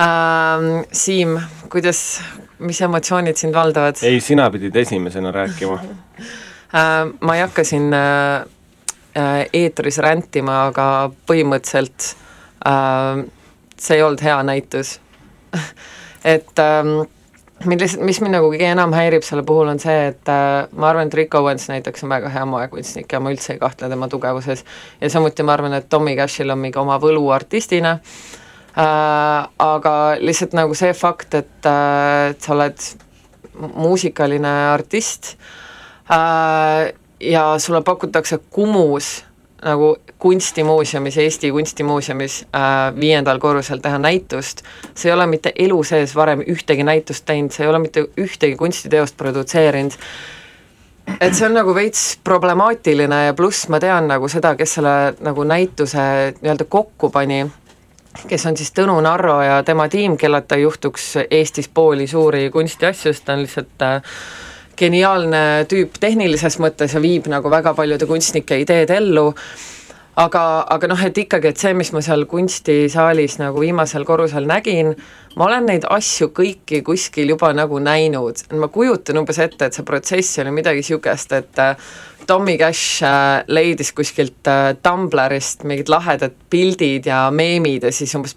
[0.00, 0.84] ähm,.
[0.92, 1.36] Siim,
[1.68, 2.20] kuidas,
[2.58, 4.02] mis emotsioonid sind valdavad?
[4.02, 8.46] ei, sina pidid esimesena rääkima äh, ma ei hakka siin äh,
[9.18, 12.12] äh, eetris rändima, aga põhimõtteliselt
[12.66, 13.24] äh,
[13.80, 14.98] see ei olnud hea näitus
[16.36, 17.00] et ähm,
[17.64, 20.90] mind lihtsalt, mis mind nagu kõige enam häirib selle puhul, on see, et äh, ma
[20.90, 24.08] arvan, et Rick Owens näiteks on väga hea moekunstnik ja ma üldse ei kahtle tema
[24.08, 24.64] tugevuses.
[25.00, 30.56] ja samuti ma arvan, et Tommy Cashil on mingi oma võlu artistina äh,, aga lihtsalt
[30.56, 32.86] nagu see fakt, et äh,, et sa oled
[33.60, 35.34] muusikaline artist
[36.08, 39.18] äh, ja sulle pakutakse Kumus
[39.64, 44.62] nagu kunstimuuseumis, Eesti Kunstimuuseumis äh, viiendal korrusel teha näitust,
[44.94, 48.56] sa ei ole mitte elu sees varem ühtegi näitust teinud, sa ei ole mitte ühtegi
[48.56, 49.96] kunstiteost produtseerinud,
[51.20, 55.44] et see on nagu veits problemaatiline ja pluss ma tean nagu seda, kes selle nagu
[55.44, 56.04] näituse
[56.40, 57.44] nii-öelda kokku pani,
[58.28, 63.12] kes on siis Tõnu Narro ja tema tiim, kelleta ei juhtuks Eestis pooli suuri kunstiasju,
[63.12, 64.14] sest ta on lihtsalt äh,
[64.80, 69.28] geniaalne tüüp tehnilises mõttes ja viib nagu väga paljude kunstnike ideed ellu,
[70.20, 74.94] aga, aga noh, et ikkagi, et see, mis ma seal kunstisaalis nagu viimasel korrusel nägin,
[75.36, 79.86] ma olen neid asju kõiki kuskil juba nagu näinud, ma kujutan umbes ette, et see
[79.86, 81.90] protsess oli midagi niisugust, et äh,
[82.26, 88.36] Tommy Cash äh, leidis kuskilt äh, Tumblrist mingid lahedad pildid ja meemid ja siis umbes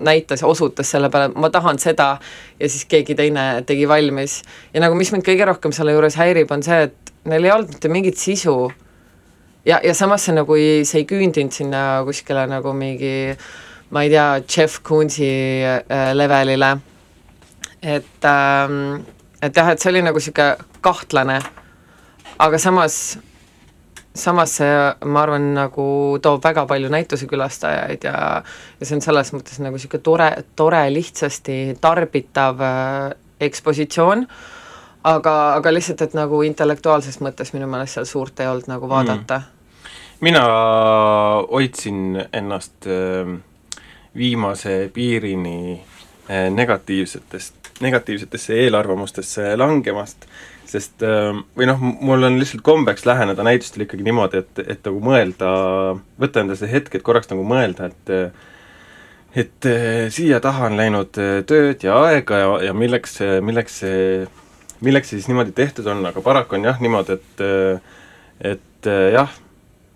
[0.00, 2.14] näitas ja osutas selle peale, ma tahan seda
[2.60, 4.42] ja siis keegi teine tegi valmis.
[4.74, 7.74] ja nagu mis mind kõige rohkem selle juures häirib, on see, et neil ei olnud
[7.74, 8.72] mitte mingit sisu.
[9.66, 13.36] ja, ja samas see nagu ei, see ei küündinud sinna kuskile nagu mingi
[13.90, 15.30] ma ei tea, Jeff Koonsi
[15.64, 16.76] äh, levelile.
[17.82, 19.02] et ähm,,
[19.42, 21.38] et jah, et see oli nagu niisugune kahtlane,
[22.38, 23.18] aga samas
[24.14, 24.70] samas see,
[25.06, 25.84] ma arvan, nagu
[26.22, 28.14] toob väga palju näitusekülastajaid ja
[28.80, 34.26] ja see on selles mõttes nagu niisugune tore, tore, lihtsasti tarbitav äh, ekspositsioon,
[35.04, 38.94] aga, aga lihtsalt, et nagu intellektuaalses mõttes minu meelest seal suurt ei olnud nagu mm.
[38.96, 39.38] vaadata.
[39.38, 40.26] Mm..
[40.26, 40.44] mina
[41.50, 43.38] hoidsin ennast äh,
[44.16, 50.26] viimase piirini äh, negatiivsetest, negatiivsetesse eelarvamustesse langemast,
[50.70, 55.02] sest äh, või noh, mul on lihtsalt kombeks läheneda näitustele ikkagi niimoodi, et, et nagu
[55.04, 55.50] mõelda,
[56.20, 58.16] võtta endale see hetk, et korraks nagu mõelda, et
[59.30, 59.66] et
[60.10, 61.14] siia taha on läinud
[61.46, 64.24] tööd ja aega ja, ja milleks, milleks see
[64.82, 67.44] milleks see siis niimoodi tehtud on, aga paraku on jah niimoodi, et
[68.50, 69.30] et jah,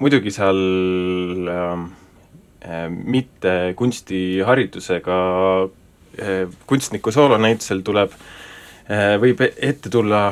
[0.03, 5.19] muidugi seal äh, mitte kunstiharidusega
[5.65, 10.27] äh, kunstniku soolonäitusel tuleb äh,, võib ette tulla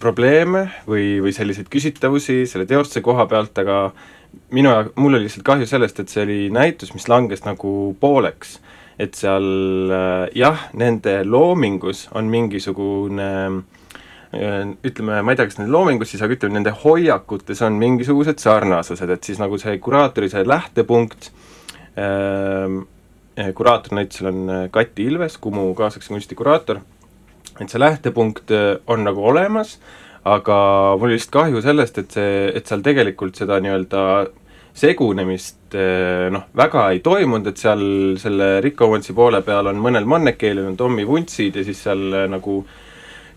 [0.00, 3.78] probleeme või, või selliseid küsitavusi selle teostuse koha pealt, aga
[4.54, 8.60] minu, mul oli lihtsalt kahju sellest, et see oli näitus, mis langes nagu pooleks.
[8.94, 15.74] et seal äh, jah, nende loomingus on mingisugune äh, ütleme, ma ei tea, kas nende
[15.74, 20.46] loomingus siis, aga ütleme, nende hoiakutes on mingisugused sarnasused, et siis nagu see kuraatori see
[20.46, 21.32] lähtepunkt
[21.98, 22.78] äh,,
[23.58, 26.84] kuraator näitusel on äh, Kati Ilves, Kumu kaasaegse kunsti kuraator,
[27.60, 29.78] et see lähtepunkt äh, on nagu olemas,
[30.24, 30.56] aga
[30.98, 34.04] mul oli lihtsalt kahju sellest, et see, et seal tegelikult seda nii-öelda
[34.74, 37.84] segunemist äh, noh, väga ei toimunud, et seal
[38.20, 42.62] selle Rick Owensi poole peal on mõnel mannekeelil on Tommy vuntsid ja siis seal nagu
[42.64, 42.80] äh,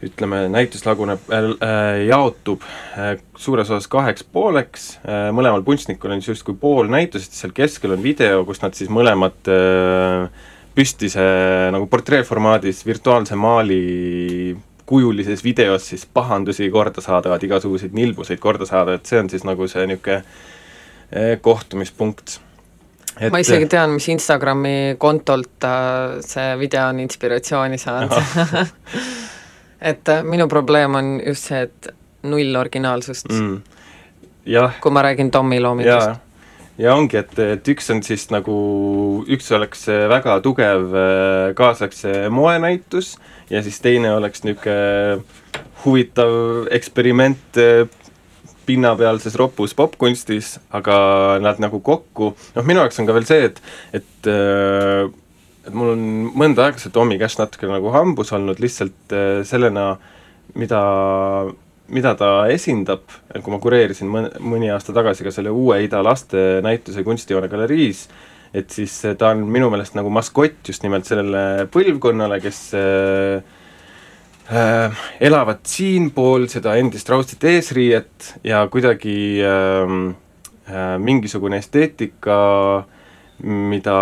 [0.04, 2.62] ütleme, näitus laguneb äh,, jaotub
[2.98, 7.96] äh, suures osas kaheks pooleks äh,, mõlemal kunstnikul on siis justkui pool näitusest, seal keskel
[7.96, 10.46] on video, kus nad siis mõlemad äh,
[10.78, 11.24] püstise
[11.74, 13.82] nagu portreeformaadis virtuaalse maali
[14.88, 19.68] kujulises videos siis pahandusi korda saadavad, igasuguseid nilbuseid korda saada, et see on siis nagu
[19.68, 22.38] see niisugune äh, kohtumispunkt.
[23.18, 28.14] Et ma isegi tean, mis Instagrami kontolt äh, see video on inspiratsiooni saanud.
[29.92, 31.90] Et äh, minu probleem on just see, et
[32.26, 33.30] null originaalsust.
[33.30, 33.60] Mm..
[34.82, 36.27] kui ma räägin Tommi loomingust.
[36.78, 38.56] Ja ongi, et, et üks on siis nagu,
[39.34, 43.16] üks oleks väga tugev äh, kaasaegse moenäitus
[43.50, 45.24] ja siis teine oleks niisugune
[45.86, 47.86] huvitav eksperiment äh,
[48.68, 50.98] pinnapealses ropus popkunstis, aga
[51.40, 53.64] nad nagu kokku, noh minu jaoks on ka veel see, et,
[53.96, 54.32] et
[55.68, 56.04] et mul on
[56.38, 59.98] mõnda aega see Tommy Cash natuke nagu hambus olnud lihtsalt äh, sellena,
[60.58, 60.82] mida,
[61.94, 63.06] mida ta esindab,
[63.44, 68.08] kui ma kureerisin mõne, mõni aasta tagasi ka selle uue Ida laste näituse Kunstihoone galeriis,
[68.56, 73.40] et siis ta on minu meelest nagu maskott just nimelt sellele põlvkonnale, kes äh,
[75.30, 79.98] elavad siinpool seda endist raudset eesriiet ja kuidagi äh,
[80.68, 82.38] äh, mingisugune esteetika
[82.78, 82.86] äh,
[83.44, 83.98] mida,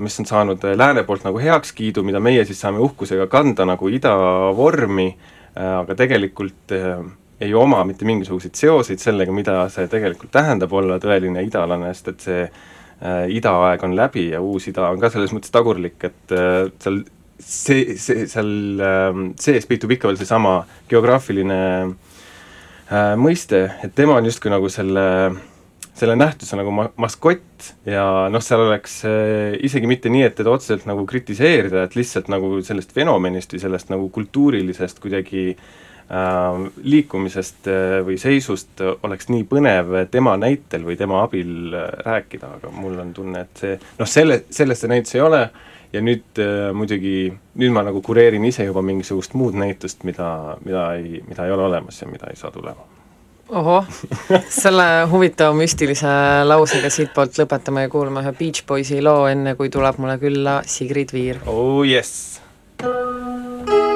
[0.00, 5.08] mis on saanud lääne poolt nagu heakskiidu, mida meie siis saame uhkusega kanda nagu idavormi,
[5.08, 7.04] äh, aga tegelikult äh,
[7.40, 12.26] ei oma mitte mingisuguseid seoseid sellega, mida see tegelikult tähendab olla tõeline idalane, sest et
[12.26, 16.66] see äh, idaaeg on läbi ja uus ida on ka selles mõttes tagurlik, et äh,
[16.82, 17.02] seal
[17.38, 24.26] see, see, seal äh, sees peitub ikka veel seesama geograafiline äh, mõiste, et tema on
[24.28, 25.38] justkui nagu selle äh,
[25.98, 30.54] selle nähtuse nagu ma-, maskott ja noh, seal oleks äh, isegi mitte nii, et teda
[30.54, 37.70] otseselt nagu kritiseerida, et lihtsalt nagu sellest fenomenist või sellest nagu kultuurilisest kuidagi äh, liikumisest
[37.72, 42.98] äh, või seisust oleks nii põnev tema näitel või tema abil äh, rääkida, aga mul
[43.02, 45.42] on tunne, et see noh, selle, sellest see näitus ei ole
[45.92, 50.92] ja nüüd äh, muidugi, nüüd ma nagu kureerin ise juba mingisugust muud näitust, mida, mida
[50.98, 52.97] ei, mida ei ole olemas ja mida ei saa tulema
[53.48, 53.86] ohoh,
[54.52, 56.10] selle huvitava müstilise
[56.44, 61.14] lausega siitpoolt lõpetame ja kuulame ühe Beach Boysi loo, enne kui tuleb mulle külla Sigrid
[61.16, 61.42] Viir.
[61.46, 62.40] oh yes!
[62.78, 63.87] they all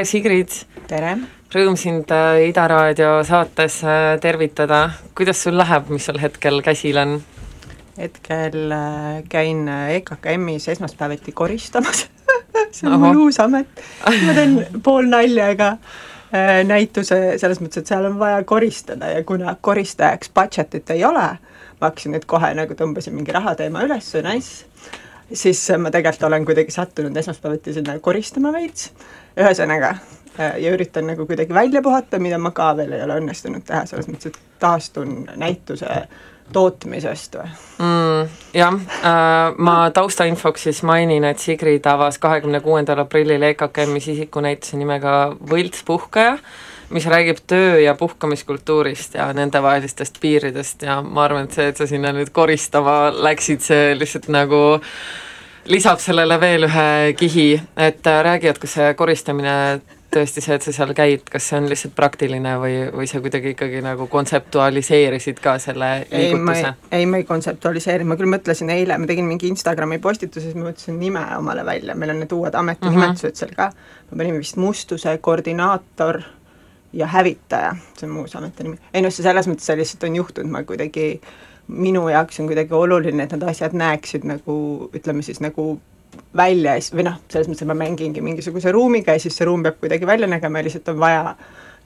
[0.00, 0.52] tere, Sigrid!
[0.88, 1.10] tere!
[1.52, 6.96] Rõõm sind äh, Ida Raadio saates äh, tervitada, kuidas sul läheb, mis sul hetkel käsil
[7.02, 7.18] on?
[7.98, 12.06] hetkel äh, käin EKKM-is esmaspäeviti koristamas
[12.72, 13.02] see on Ahah.
[13.02, 18.40] mul uus amet, ma teen pool naljaga äh, näituse selles mõttes, et seal on vaja
[18.48, 21.28] koristada ja kuna koristajaks budget'it ei ole,
[21.76, 24.64] ma hakkasin nüüd kohe nagu tõmbasin mingi rahateema üles, nice,
[25.28, 28.94] siis ma tegelikult olen kuidagi sattunud esmaspäeviti sinna koristama veits,
[29.40, 29.94] ühesõnaga,
[30.38, 33.84] äh, ja üritan nagu kuidagi välja puhata, mida ma ka veel ei ole õnnestunud teha,
[33.90, 36.04] selles mõttes, et taastun näituse
[36.52, 38.32] tootmisest või mm,?
[38.54, 45.14] Jah äh,, ma taustainfoks siis mainin, et Sigrid avas kahekümne kuuendal aprillil EKKM-is isikunäituse nimega
[45.50, 46.36] Võltspuhkaja,
[46.90, 51.86] mis räägib töö- ja puhkamiskultuurist ja nendevahelistest piiridest ja ma arvan, et see, et sa
[51.86, 54.62] sinna nüüd koristama läksid, see lihtsalt nagu
[55.70, 59.54] lisab sellele veel ühe kihi, et äh, räägi, et kas see koristamine
[60.10, 63.52] tõesti see, et sa seal käid, kas see on lihtsalt praktiline või, või sa kuidagi
[63.54, 68.32] ikkagi nagu kontseptualiseerisid ka selle ei, ma ei liigutuse?, ei ma ei kontseptualiseerinud, ma küll
[68.32, 72.22] mõtlesin eile, ma tegin mingi Instagrami postituse, siis ma mõtlesin nime omale välja, meil on
[72.24, 73.70] need uued ametinimetused seal ka,
[74.10, 76.22] me panime vist mustuse koordinaator
[76.98, 78.80] ja hävitaja, see on mu uus ametinimi.
[78.90, 81.12] ei noh, see selles mõttes see lihtsalt on juhtunud, ma kuidagi,
[81.70, 84.56] minu jaoks on kuidagi oluline, et need asjad näeksid nagu
[84.96, 85.72] ütleme siis nagu
[86.36, 89.78] välja või noh, selles mõttes, et ma mängingi mingisuguse ruumiga ja siis see ruum peab
[89.82, 91.34] kuidagi välja nägema ja lihtsalt on vaja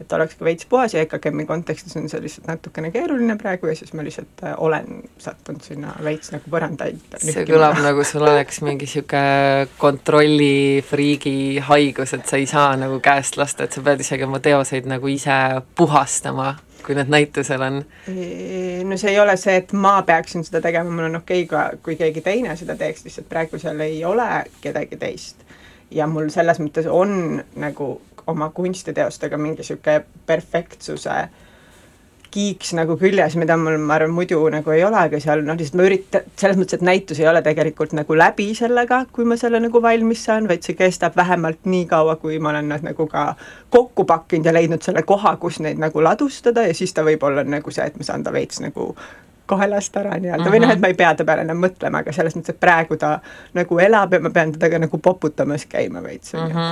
[0.01, 3.77] et oleks ka veits puhas ja EKKM-i kontekstis on see lihtsalt natukene keeruline praegu ja
[3.79, 8.61] siis ma lihtsalt äh, olen sattunud sinna veits nagu põrandaid see kõlab nagu sul oleks
[8.67, 14.27] mingi niisugune kontrollifriigi haigus, et sa ei saa nagu käest lasta, et sa pead isegi
[14.27, 15.37] oma teoseid nagu ise
[15.79, 16.55] puhastama,
[16.85, 17.83] kui need näitusel on.
[18.89, 21.97] no see ei ole see, et ma peaksin seda tegema, mul on okei ka, kui
[22.01, 24.29] keegi teine seda teeks, lihtsalt praegu seal ei ole
[24.65, 25.47] kedagi teist.
[25.95, 27.95] ja mul selles mõttes on nagu
[28.27, 31.17] oma kunstiteostega mingi niisugune perfektsuse
[32.35, 35.79] kiiks nagu küljes, mida mul, ma arvan, muidu nagu ei ole, aga seal noh, lihtsalt
[35.79, 39.61] ma üritan, selles mõttes, et näitus ei ole tegelikult nagu läbi sellega, kui ma selle
[39.63, 43.29] nagu valmis saan, vaid see kestab vähemalt nii kaua, kui ma olen nad nagu ka
[43.75, 47.47] kokku pakkinud ja leidnud selle koha, kus neid nagu ladustada ja siis ta võib olla
[47.47, 48.91] nagu see, et ma saan ta veits nagu
[49.47, 50.55] kaelast ära nii-öelda mm -hmm.
[50.55, 52.97] või noh, et ma ei pea ta peale enam mõtlema, aga selles mõttes, et praegu
[52.97, 53.19] ta
[53.55, 56.69] nagu elab ja ma pean teda ka nagu poputamas käima veits, on ju.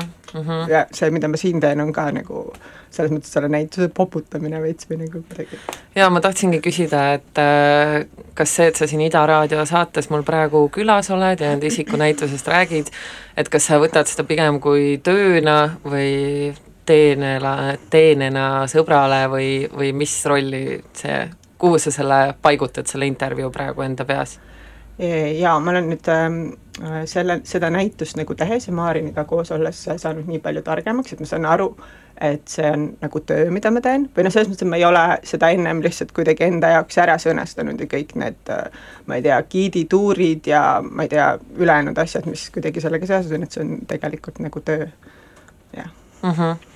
[0.69, 2.53] Ja see, mida ma siin teen, on ka nagu
[2.91, 5.59] selles mõttes selle näituse poputamine veits või nagu kuidagi.
[5.95, 10.23] jaa, ma tahtsingi küsida, et äh, kas see, et sa siin Ida Raadio saates mul
[10.23, 12.93] praegu külas oled ja nende isikunäitusest räägid,
[13.37, 16.55] et kas sa võtad seda pigem kui tööna või
[16.87, 21.21] teenela, teenena sõbrale või, või mis rolli see,
[21.63, 24.39] kuhu sa selle paigutad, selle intervjuu praegu enda peas?
[25.39, 26.39] jaa, ma olen nüüd ähm,
[27.09, 31.29] selle, seda näitust nagu tehes ja Maariniga koos olles saanud nii palju targemaks, et ma
[31.31, 31.71] saan aru,
[32.21, 34.85] et see on nagu töö, mida ma teen, või noh, selles mõttes, et ma ei
[34.87, 39.25] ole seda ennem lihtsalt kuidagi enda jaoks ära sõnastanud ja kõik need äh, ma ei
[39.25, 43.65] tea, giidituurid ja ma ei tea, ülejäänud asjad, mis kuidagi sellega seoses on, et see
[43.65, 44.91] on tegelikult nagu töö,
[45.79, 46.31] jah mm.
[46.31, 46.72] -hmm.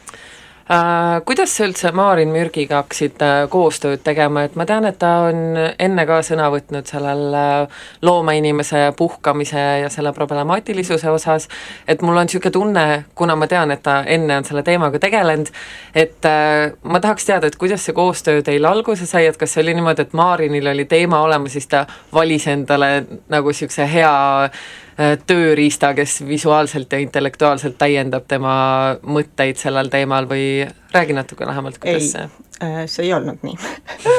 [0.71, 5.29] Äh, kuidas sa üldse Maarin Mürgiga hakkasid äh, koostööd tegema, et ma tean, et ta
[5.29, 11.47] on enne ka sõna võtnud sellel äh, loomeinimese puhkamise ja selle problemaatilisuse osas,
[11.87, 15.53] et mul on niisugune tunne, kuna ma tean, et ta enne on selle teemaga tegelenud,
[15.95, 16.27] et
[16.83, 20.03] ma tahaks teada, et kuidas see koostöö teil alguse sai, et kas see oli niimoodi,
[20.03, 22.91] et Maarinil oli teema olemas, siis ta valis endale
[23.31, 24.11] nagu niisuguse hea
[24.97, 28.57] tööriista, kes visuaalselt ja intellektuaalselt täiendab tema
[29.05, 32.29] mõtteid sellel teemal või räägi natuke lähemalt, kuidas see
[32.63, 33.57] äh, see ei olnud nii.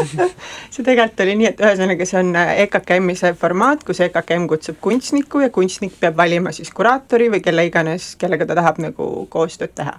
[0.73, 4.77] See tegelikult oli nii, et ühesõnaga see on äh, EKKM-i see formaat, kus EKKM kutsub
[4.83, 9.73] kunstniku ja kunstnik peab valima siis kuraatori või kelle iganes, kellega ta tahab nagu koostööd
[9.75, 9.97] teha.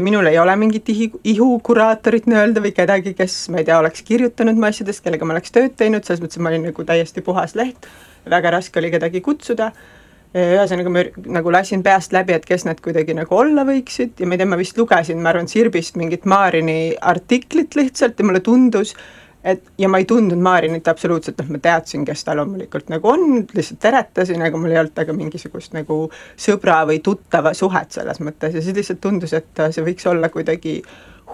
[0.00, 4.56] minul ei ole mingit ihi, ihukuraatorit nii-öelda või kedagi, kes ma ei tea, oleks kirjutanud
[4.56, 7.56] mu asjadest, kellega ma oleks tööd teinud, selles mõttes, et ma olin nagu täiesti puhas
[7.56, 7.88] leht,
[8.28, 9.72] väga raske oli kedagi kutsuda
[10.36, 11.04] ühesõnaga ma
[11.38, 14.50] nagu lasin peast läbi, et kes need kuidagi nagu olla võiksid ja ma ei tea,
[14.50, 18.92] ma vist lugesin, ma arvan, Sirbist mingit Maarini artiklit lihtsalt ja mulle tundus,
[19.44, 23.26] et ja ma ei tundnud Maarinit absoluutselt, noh ma teadsin, kes ta loomulikult nagu on,
[23.54, 26.00] lihtsalt teretasin, aga mul ei olnud temaga mingisugust nagu
[26.36, 28.58] sõbra või tuttava suhet selles mõttes.
[28.58, 30.82] Ja siis lihtsalt tundus, et see võiks olla kuidagi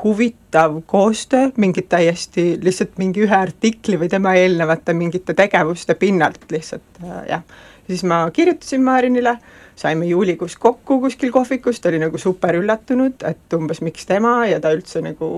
[0.05, 7.03] huvitav koostöö, mingit täiesti lihtsalt mingi ühe artikli või tema eelnevate mingite tegevuste pinnalt lihtsalt
[7.03, 7.47] äh, jah
[7.89, 9.39] siis ma kirjutasin Marinile,
[9.77, 14.61] saime juulikuus kokku kuskil kohvikus, ta oli nagu super üllatunud, et umbes miks tema ja
[14.61, 15.31] ta üldse nagu,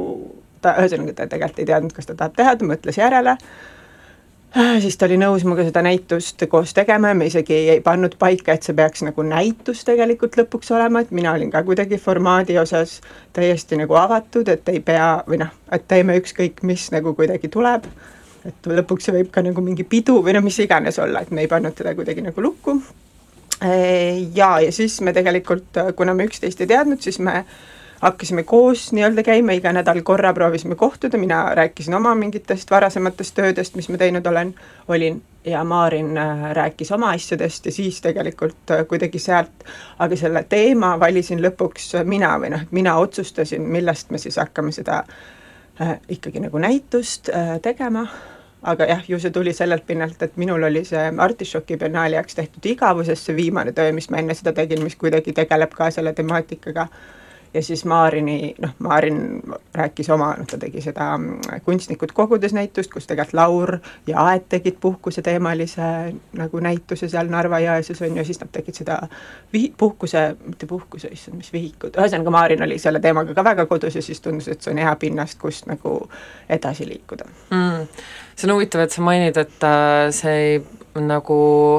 [0.62, 3.36] ta ühesõnaga, ta tegelikult ei teadnud, kas ta tahab teha, ta mõtles järele,
[4.80, 8.55] siis ta oli nõus minuga seda näitust koos tegema ja me isegi ei pannud paika,
[8.55, 13.01] et see peaks nagu näitus tegelikult lõpuks olema, et mina olin ka kuidagi formaadi osas
[13.36, 17.88] täiesti nagu avatud, et ei pea või noh, et teeme ükskõik mis nagu kuidagi tuleb
[18.47, 21.44] et lõpuks see võib ka nagu mingi pidu või no mis iganes olla, et me
[21.44, 22.80] ei pannud teda kuidagi nagu lukku.
[23.61, 27.44] ja, ja siis me tegelikult, kuna me üksteist ei teadnud, siis me
[28.01, 33.76] hakkasime koos nii-öelda käima, iga nädal korra proovisime kohtuda, mina rääkisin oma mingitest varasematest töödest,
[33.76, 34.55] mis ma teinud olen,
[34.88, 39.64] olin, ja Maarin äh, rääkis oma asjadest ja siis tegelikult äh, kuidagi sealt,
[39.99, 44.72] aga selle teema valisin lõpuks mina või noh, et mina otsustasin, millest me siis hakkame
[44.72, 45.03] seda
[45.80, 48.07] äh, ikkagi nagu näitust äh, tegema
[48.67, 52.73] aga jah, ju see tuli sellelt pinnalt, et minul oli see Artišoki biennaali jaoks tehtud
[52.73, 56.89] igavusest see viimane töö, mis ma enne seda tegin, mis kuidagi tegeleb ka selle temaatikaga.
[57.55, 59.41] Ja siis Maarini, noh, Maarin
[59.75, 63.73] rääkis oma, noh, ta tegi seda mm, Kunstnikud kogudes näitust, kus tegelikult Laur
[64.07, 65.87] ja Aet tegid puhkuseteemalise
[66.37, 68.99] nagu näituse seal Narva-Jõesuus on ju, siis nad tegid seda
[69.55, 73.97] vihi-, puhkuse, mitte puhkuse, issand, mis vihikud, ühesõnaga Maarin oli selle teemaga ka väga kodus
[73.97, 75.97] ja siis tundus, et see on hea pinnast, kust nagu
[76.59, 77.31] edasi liikuda.
[77.55, 80.57] Mm see on huvitav, et sa mainid, et äh, see ei
[81.01, 81.39] nagu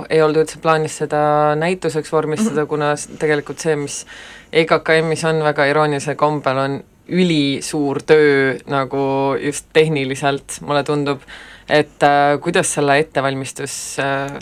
[0.10, 2.70] ei olnud üldse plaanis seda näituseks vormistada mm, -hmm.
[2.70, 4.06] kuna tegelikult see, mis
[4.54, 11.22] EKKM-is on väga iroonilisel kombel, on ülisuur töö nagu just tehniliselt, mulle tundub,
[11.70, 14.40] et äh, kuidas selle ettevalmistus äh,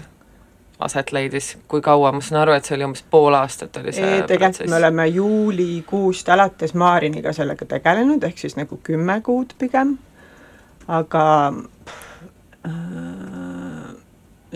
[0.80, 4.24] aset leidis, kui kaua, ma saan aru, et see oli umbes pool aastat oli see
[4.28, 9.98] tegelikult me oleme juulikuust alates Maariniga sellega tegelenud, ehk siis nagu kümme kuud pigem,
[10.88, 11.54] aga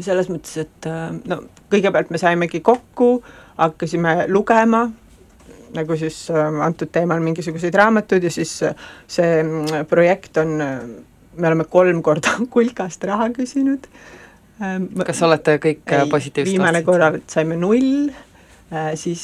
[0.04, 1.42] selles mõttes, et äh, no
[1.72, 3.20] kõigepealt me saimegi kokku,
[3.60, 4.86] hakkasime lugema,
[5.76, 11.68] nagu siis äh, antud teemal mingisuguseid raamatuid ja siis see mm, projekt on, me oleme
[11.70, 13.90] kolm korda kulkast raha küsinud.
[15.06, 18.10] kas olete kõik positiivselt viimane korral saime null,
[19.00, 19.22] siis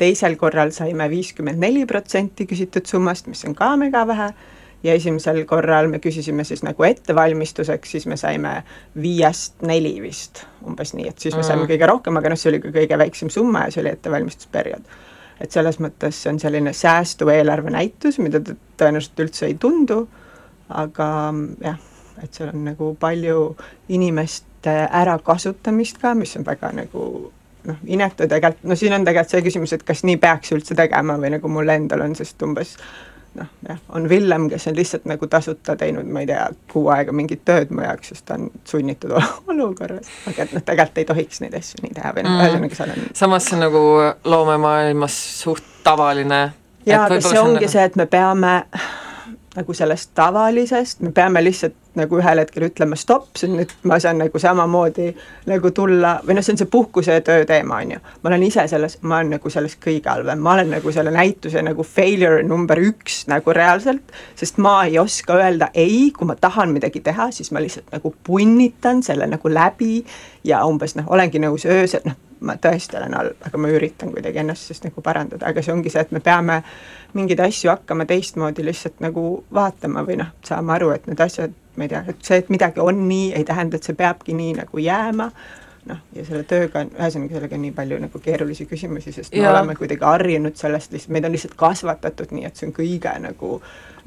[0.00, 4.30] teisel korral saime viiskümmend neli protsenti küsitud summast, mis on ka mega vähe
[4.82, 8.62] ja esimesel korral me küsisime siis nagu ettevalmistuseks, siis me saime
[9.02, 11.70] viiest neli vist, umbes nii, et siis me saime mm.
[11.72, 14.98] kõige rohkem, aga noh, see oli ka kõige väiksem summa ja see oli ettevalmistusperiood.
[15.40, 20.04] et selles mõttes see on selline säästuv eelarvenäitus, mida tõenäoliselt üldse ei tundu,
[20.68, 21.08] aga
[21.62, 21.78] jah,
[22.22, 23.42] et seal on nagu palju
[23.88, 27.04] inimeste ärakasutamist ka, mis on väga nagu
[27.68, 31.18] noh, inetu tegelikult, no siin on tegelikult see küsimus, et kas nii peaks üldse tegema
[31.18, 32.76] või nagu mul endal on, sest umbes
[33.38, 37.14] noh, jah, on Villem, kes on lihtsalt nagu tasuta teinud, ma ei tea, kuu aega
[37.16, 39.14] mingit tööd mu jaoks, sest ta on sunnitud
[39.52, 42.80] olukorras, aga et noh, tegelikult ei tohiks neid asju nii teha või noh mm., ühesõnaga
[42.80, 43.82] seal on samas see on nagu
[44.28, 46.40] loomemaailmas suht tavaline.
[46.86, 47.74] jaa, aga see ongi nagu...
[47.74, 48.54] see, et me peame
[49.56, 54.20] nagu sellest tavalisest, me peame lihtsalt nagu ühel hetkel ütlema stopp, on nüüd, ma saan
[54.22, 55.08] nagu samamoodi
[55.50, 58.02] nagu tulla, või noh, see on see puhkuse ja töö teema, on ju.
[58.22, 61.62] ma olen ise selles, ma olen nagu selles kõige halvem, ma olen nagu selle näituse
[61.66, 66.74] nagu failure number üks nagu reaalselt, sest ma ei oska öelda ei, kui ma tahan
[66.76, 70.04] midagi teha, siis ma lihtsalt nagu punnitan selle nagu läbi
[70.46, 74.42] ja umbes noh, olengi nõus öösel, noh, ma tõesti olen halb, aga ma üritan kuidagi
[74.42, 76.60] ennast siis nagu parandada, aga see ongi see, et me peame
[77.18, 79.24] mingeid asju hakkama teistmoodi lihtsalt nagu
[79.54, 82.84] vaatama või noh, saama aru, et need asjad, ma ei tea, et see, et midagi
[82.84, 85.30] on nii, ei tähenda, et see peabki nii nagu jääma,
[85.88, 89.44] noh, ja selle tööga on, ühesõnaga sellega on nii palju nagu keerulisi küsimusi, sest me
[89.44, 89.52] Jaa.
[89.54, 93.58] oleme kuidagi harjunud sellest lihtsalt, meid on lihtsalt kasvatatud nii, et see on kõige nagu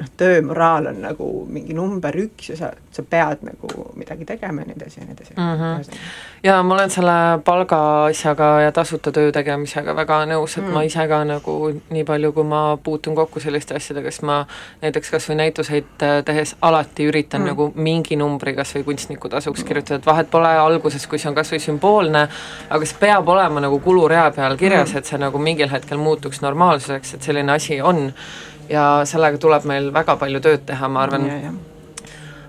[0.01, 4.71] noh, töömoraal on nagu mingi number üks ja sa, sa pead nagu midagi tegema ja
[4.71, 5.97] nii edasi ja nii edasi Mhm.
[6.43, 7.13] ja ma olen selle
[7.45, 10.73] palga asjaga ja tasuta töö tegemisega väga nõus, et mm.
[10.73, 11.55] ma ise ka nagu
[11.89, 14.39] nii palju, kui ma puutun kokku selliste asjadega, siis ma
[14.81, 17.51] näiteks kas või näituseid äh, tehes alati üritan mm.
[17.53, 21.37] nagu mingi numbri kas või kunstniku tasuks kirjutada, et vahet pole alguses, kui see on
[21.37, 22.27] kas või sümboolne,
[22.69, 26.41] aga see peab olema nagu kulurea peal kirjas mm., et see nagu mingil hetkel muutuks
[26.41, 28.09] normaalsuseks, et selline asi on.
[28.71, 31.27] Ja sellega tuleb meil väga palju tööd teha, ma arvan.
[31.27, 31.57] ja, ja.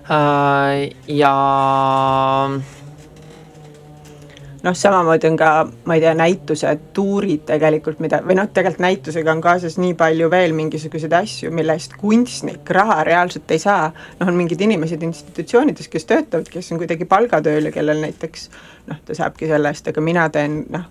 [0.03, 1.33] Äh, ja
[4.63, 5.49] noh, samamoodi on ka,
[5.87, 10.29] ma ei tea, näitused, tuurid tegelikult, mida, või noh, tegelikult näitusega on kaasas nii palju
[10.31, 13.91] veel mingisuguseid asju, mille eest kunstnik raha reaalselt ei saa.
[14.19, 18.49] noh, on mingid inimesed institutsioonides, kes töötavad, kes on kuidagi palgatööl ja kellel näiteks
[18.91, 20.87] noh, ta saabki selle eest, aga mina teen noh,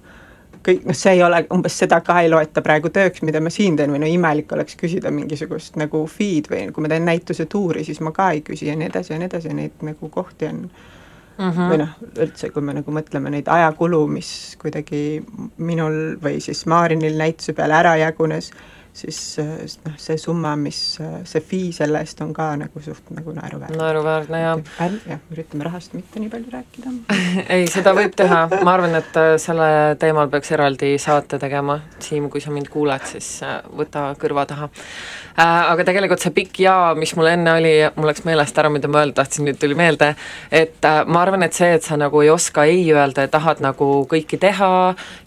[0.67, 3.77] kõik, noh, see ei ole, umbes seda ka ei loeta praegu tööks, mida ma siin
[3.77, 7.85] teen või no imelik oleks küsida mingisugust nagu feed või kui ma teen näituse tuuri,
[7.85, 10.63] siis ma ka ei küsi ja nii edasi ja nii edasi neid nagu kohti on
[11.39, 11.71] mm -hmm.
[11.71, 11.97] või noh,
[12.27, 15.23] üldse, kui me nagu mõtleme neid ajakulu, mis kuidagi
[15.59, 18.53] minul või siis Maarinil näituse peale ära jagunes,
[18.93, 19.19] siis
[19.87, 23.79] noh, see summa, mis see fee selle eest on ka nagu suht nagu naeruväärne.
[23.81, 24.53] naeruväärne ja
[25.09, 26.93] jah, üritame rahast mitte nii palju rääkida.
[27.57, 29.71] ei, seda võib teha, ma arvan, et äh, selle
[30.01, 34.69] teemal peaks eraldi saate tegema, Siim, kui sa mind kuuled, siis äh, võta kõrva taha.
[35.37, 39.01] Aga tegelikult see pikk jaa, mis mul enne oli, mul läks meelest ära, mida ma
[39.01, 40.13] öelda tahtsin, nüüd tuli meelde,
[40.53, 43.63] et äh, ma arvan, et see, et sa nagu ei oska ei öelda ja tahad
[43.65, 44.71] nagu kõiki teha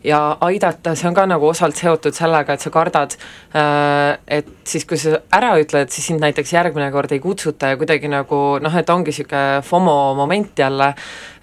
[0.06, 3.16] ja aidata, see on ka nagu osalt seotud sellega, et sa kardad,
[3.56, 8.10] et siis, kui sa ära ütled, siis sind näiteks järgmine kord ei kutsuta ja kuidagi
[8.12, 10.92] nagu noh, et ongi niisugune FOMO moment jälle,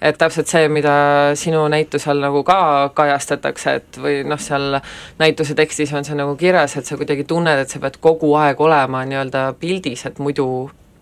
[0.03, 0.93] et täpselt see, mida
[1.39, 4.79] sinu näitusel nagu ka kajastatakse, et või noh, seal
[5.21, 8.59] näituse tekstis on see nagu kirjas, et sa kuidagi tunned, et sa pead kogu aeg
[8.61, 10.47] olema nii-öelda pildis, et muidu,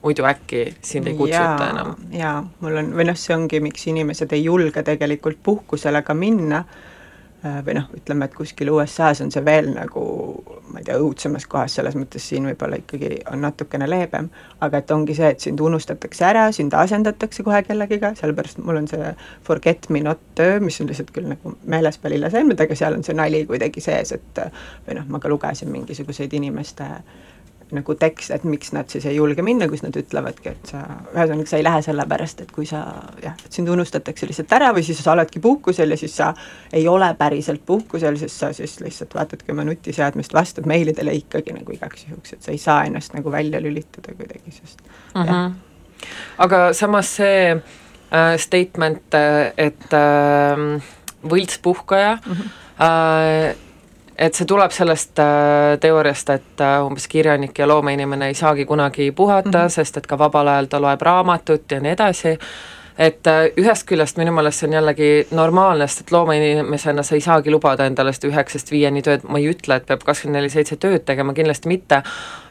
[0.05, 1.95] muidu äkki sind ei kutsuta Jaa, enam.
[2.13, 6.63] jaa, mul on, või noh, see ongi, miks inimesed ei julge tegelikult puhkusele ka minna,
[7.41, 10.01] või noh, ütleme, et kuskil USA-s on see veel nagu
[10.71, 14.29] ma ei tea, õudsemas kohas, selles mõttes siin võib-olla ikkagi on natukene leebem,
[14.63, 18.87] aga et ongi see, et sind unustatakse ära, sind asendatakse kohe kellegiga, sellepärast mul on
[18.91, 19.11] see
[19.47, 23.05] forget me not töö, mis on lihtsalt küll nagu meeles peal ilmselgelt, aga seal on
[23.07, 24.43] see nali kuidagi sees, et
[24.87, 26.87] või noh, ma ka lugesin mingisuguseid inimeste
[27.75, 30.81] nagu tekste, et miks nad siis ei julge minna, kus nad ütlevadki, et sa,
[31.13, 32.81] ühesõnaga sa ei lähe sellepärast, et kui sa
[33.23, 36.31] jah, et sind unustatakse lihtsalt ära või siis sa oledki puhkusel ja siis sa
[36.73, 41.75] ei ole päriselt puhkusel, sest sa siis lihtsalt vaatadki oma nutiseadmest, vastad meilidele ikkagi nagu
[41.75, 44.83] igaks juhuks, et sa ei saa ennast nagu välja lülitada kuidagi, sest
[45.15, 45.23] mm.
[45.23, 45.57] -hmm.
[46.37, 49.15] aga samas see äh, statement,
[49.57, 50.81] et äh,
[51.23, 52.49] võltspuhkaja mm -hmm.
[52.81, 53.55] äh,
[54.21, 59.11] et see tuleb sellest äh, teooriast, et äh, umbes kirjanik ja loomeinimene ei saagi kunagi
[59.11, 59.69] puhata mm, -hmm.
[59.69, 62.37] sest et ka vabal ajal ta loeb raamatut ja nii edasi,
[62.97, 67.21] et äh, ühest küljest minu meelest see on jällegi normaalne, sest et loomeinimesena sa ei
[67.21, 70.75] saagi lubada endale seda üheksast viieni tööd, ma ei ütle, et peab kakskümmend neli seitse
[70.75, 72.03] tööd tegema, kindlasti mitte,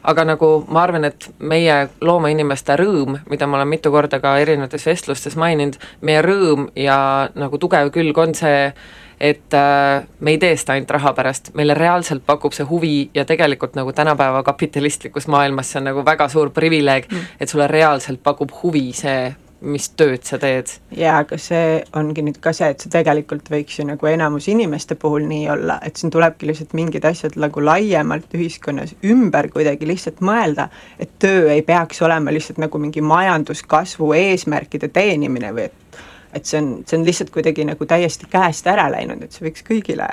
[0.03, 4.87] aga nagu ma arvan, et meie loomeinimeste rõõm, mida ma olen mitu korda ka erinevates
[4.87, 8.73] vestlustes maininud, meie rõõm ja nagu tugev külg on see,
[9.21, 13.27] et äh, me ei tee seda ainult raha pärast, meile reaalselt pakub see huvi ja
[13.29, 18.23] tegelikult nagu tänapäeva kapitalistlikus maailmas see on nagu väga suur privileeg mm., et sulle reaalselt
[18.25, 19.29] pakub huvi see,
[19.61, 20.73] mis tööd sa teed.
[20.97, 24.97] jaa, aga see ongi nüüd ka see, et see tegelikult võiks ju nagu enamus inimeste
[25.01, 30.25] puhul nii olla, et siin tulebki lihtsalt mingid asjad nagu laiemalt ühiskonnas ümber kuidagi lihtsalt
[30.25, 36.01] mõelda, et töö ei peaks olema lihtsalt nagu mingi majanduskasvu eesmärkide teenimine või et
[36.35, 39.67] et see on, see on lihtsalt kuidagi nagu täiesti käest ära läinud, et see võiks
[39.67, 40.09] kõigile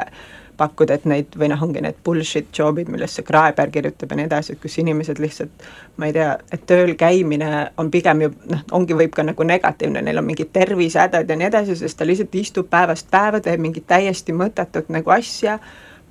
[0.58, 4.26] pakkuda, et neid või noh, ongi need bullshit job'id, millest see Kraeber kirjutab ja nii
[4.30, 5.68] edasi, et kus inimesed lihtsalt
[6.02, 10.02] ma ei tea, et tööl käimine on pigem ju noh, ongi, võib ka nagu negatiivne,
[10.02, 13.86] neil on mingid tervisehädad ja nii edasi, sest ta lihtsalt istub päevast päeva, teeb mingit
[13.90, 15.60] täiesti mõttetut nagu asja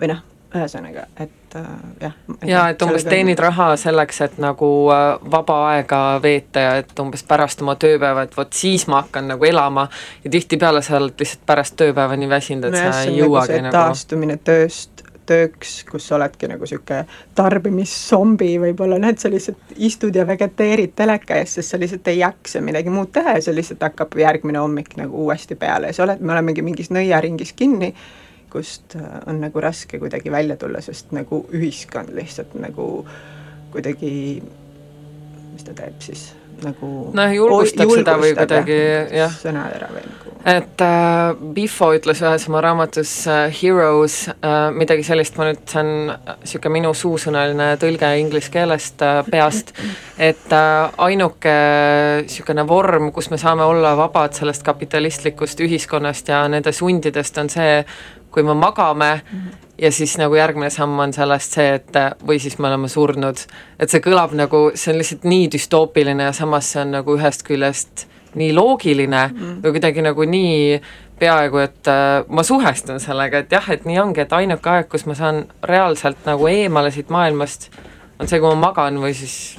[0.01, 0.23] või noh,
[0.55, 2.15] ühesõnaga, et äh, jah.
[2.47, 7.25] jaa, et umbes teenid raha selleks, et nagu äh, vaba aega veeta ja et umbes
[7.27, 9.89] pärast oma tööpäeva, et vot siis ma hakkan nagu elama.
[10.25, 13.71] Ja tihtipeale sa oled lihtsalt pärast tööpäeva nii väsinud, et no sa ei jõuagi nagu
[13.71, 17.05] nagu taastumine tööst, tööks, kus sa oledki nagu niisugune
[17.39, 22.63] tarbimissombi võib-olla, et sa lihtsalt istud ja vegeteerid teleka ees, sest sa lihtsalt ei jaksa
[22.65, 25.91] midagi muud teha ja see lihtsalt hakkab järgmine hommik nagu uuesti peale.
[25.91, 27.93] Ja sa oled, me olemegi mingis nõiaringis kinni
[28.57, 33.07] minevikust äh, on nagu raske kuidagi välja tulla, sest nagu ühiskond lihtsalt nagu
[33.73, 34.43] kuidagi,
[35.53, 36.33] mis ta teeb siis,
[36.65, 38.79] nagu noh, julgustab seda või kuidagi
[39.17, 39.35] jah.
[39.43, 40.33] sõnad ära või nagu.
[40.47, 45.83] et äh, Biffo ütles ühes oma raamatus äh, Heroes äh, midagi sellist, ma nüüd, see
[45.83, 45.93] on
[46.41, 49.75] niisugune minu suusõnaline tõlge inglise keelest äh, peast,
[50.17, 51.57] et äh, ainuke
[52.25, 57.83] niisugune vorm, kus me saame olla vabad sellest kapitalistlikust ühiskonnast ja nende sundidest, on see,
[58.37, 62.39] kui me magame mm -hmm ja siis nagu järgmine samm on sellest see, et või
[62.41, 63.37] siis me oleme surnud.
[63.79, 67.45] et see kõlab nagu, see on lihtsalt nii düstoopiline ja samas see on nagu ühest
[67.47, 69.59] küljest nii loogiline mm.
[69.65, 70.81] või kuidagi nagu nii
[71.19, 75.07] peaaegu, et äh, ma suhestun sellega, et jah, et nii ongi, et ainuke aeg, kus
[75.09, 77.71] ma saan reaalselt nagu eemale siit maailmast,
[78.21, 79.57] on see, kui ma magan või siis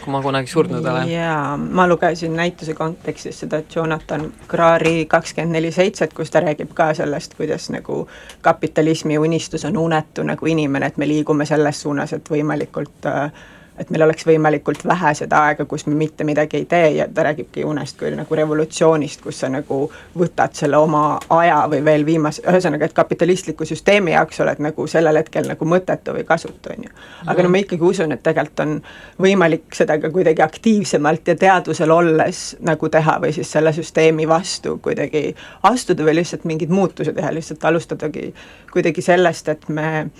[0.00, 1.10] kui ma kunagi surnud olen.
[1.10, 6.92] jaa, ma lugesin näituse kontekstis seda Jonathan Crari kakskümmend neli seitset, kus ta räägib ka
[6.94, 8.02] sellest, kuidas nagu
[8.42, 13.32] kapitalismi unistus on unetu nagu inimene, et me liigume selles suunas, et võimalikult äh,
[13.80, 17.24] et meil oleks võimalikult vähe seda aega, kus me mitte midagi ei tee ja ta
[17.24, 19.80] räägibki unest kui nagu revolutsioonist, kus sa nagu
[20.18, 21.04] võtad selle oma
[21.36, 26.14] aja või veel viimase, ühesõnaga, et kapitalistliku süsteemi jaoks oled nagu sellel hetkel nagu mõttetu
[26.16, 26.92] või kasutu, on ju.
[27.26, 28.74] aga no ma ikkagi usun, et tegelikult on
[29.22, 34.76] võimalik seda ka kuidagi aktiivsemalt ja teadvusel olles nagu teha või siis selle süsteemi vastu
[34.82, 35.30] kuidagi
[35.70, 38.28] astuda või lihtsalt mingeid muutusi teha, lihtsalt alustadagi
[38.72, 40.10] kuidagi sellest, et me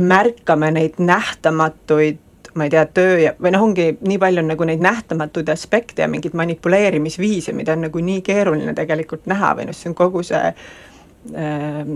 [0.00, 2.23] märkame neid nähtamatuid
[2.54, 6.04] ma ei tea, töö ja, või noh, ongi nii palju on nagu neid nähtamatuid aspekte
[6.04, 10.22] ja mingeid manipuleerimisviise, mida on nagu nii keeruline tegelikult näha või noh, see on kogu
[10.26, 11.94] see äh,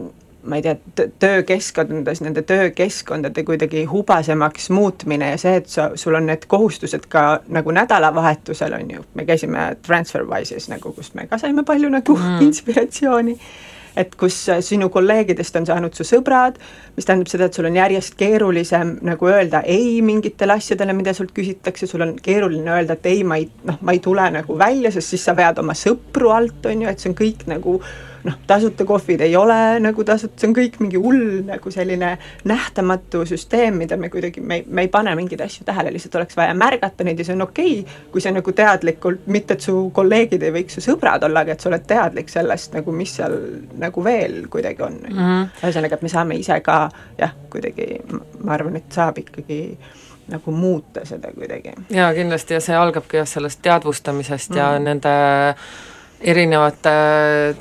[0.49, 0.77] ma ei tea,
[1.19, 7.41] töökeskkondades, nende töökeskkondade kuidagi hubasemaks muutmine ja see, et sa, sul on need kohustused ka
[7.53, 12.39] nagu nädalavahetusel on ju, me käisime TransferWise'is nagu, kust me ka saime palju nagu mm.
[12.49, 13.39] inspiratsiooni
[13.99, 16.59] et kus äh, sinu kolleegidest on saanud su sõbrad,
[16.97, 21.35] mis tähendab seda, et sul on järjest keerulisem nagu öelda ei mingitele asjadele, mida sult
[21.37, 24.93] küsitakse, sul on keeruline öelda, et ei, ma ei, noh, ma ei tule nagu välja,
[24.95, 27.79] sest siis sa vead oma sõpru alt, on ju, et see on kõik nagu
[28.29, 32.15] noh, tasuta kohvid ei ole nagu tasuta, see on kõik mingi hull nagu selline
[32.49, 36.37] nähtamatu süsteem, mida me kuidagi, me ei, me ei pane mingeid asju tähele, lihtsalt oleks
[36.39, 39.77] vaja märgata neid ja see on okei okay,, kui sa nagu teadlikult, mitte et su
[39.95, 43.39] kolleegid ei võiks su sõbrad olla, aga et sa oled teadlik sellest nagu, mis seal
[43.81, 45.49] nagu veel kuidagi on mm -hmm..
[45.63, 46.81] ühesõnaga, et me saame ise ka
[47.19, 47.89] jah, kuidagi
[48.45, 49.63] ma arvan, et saab ikkagi
[50.29, 51.73] nagu muuta seda kuidagi.
[51.91, 54.61] jaa, kindlasti ja see algabki jah, sellest teadvustamisest mm -hmm.
[54.61, 55.15] ja nende
[56.21, 56.93] erinevate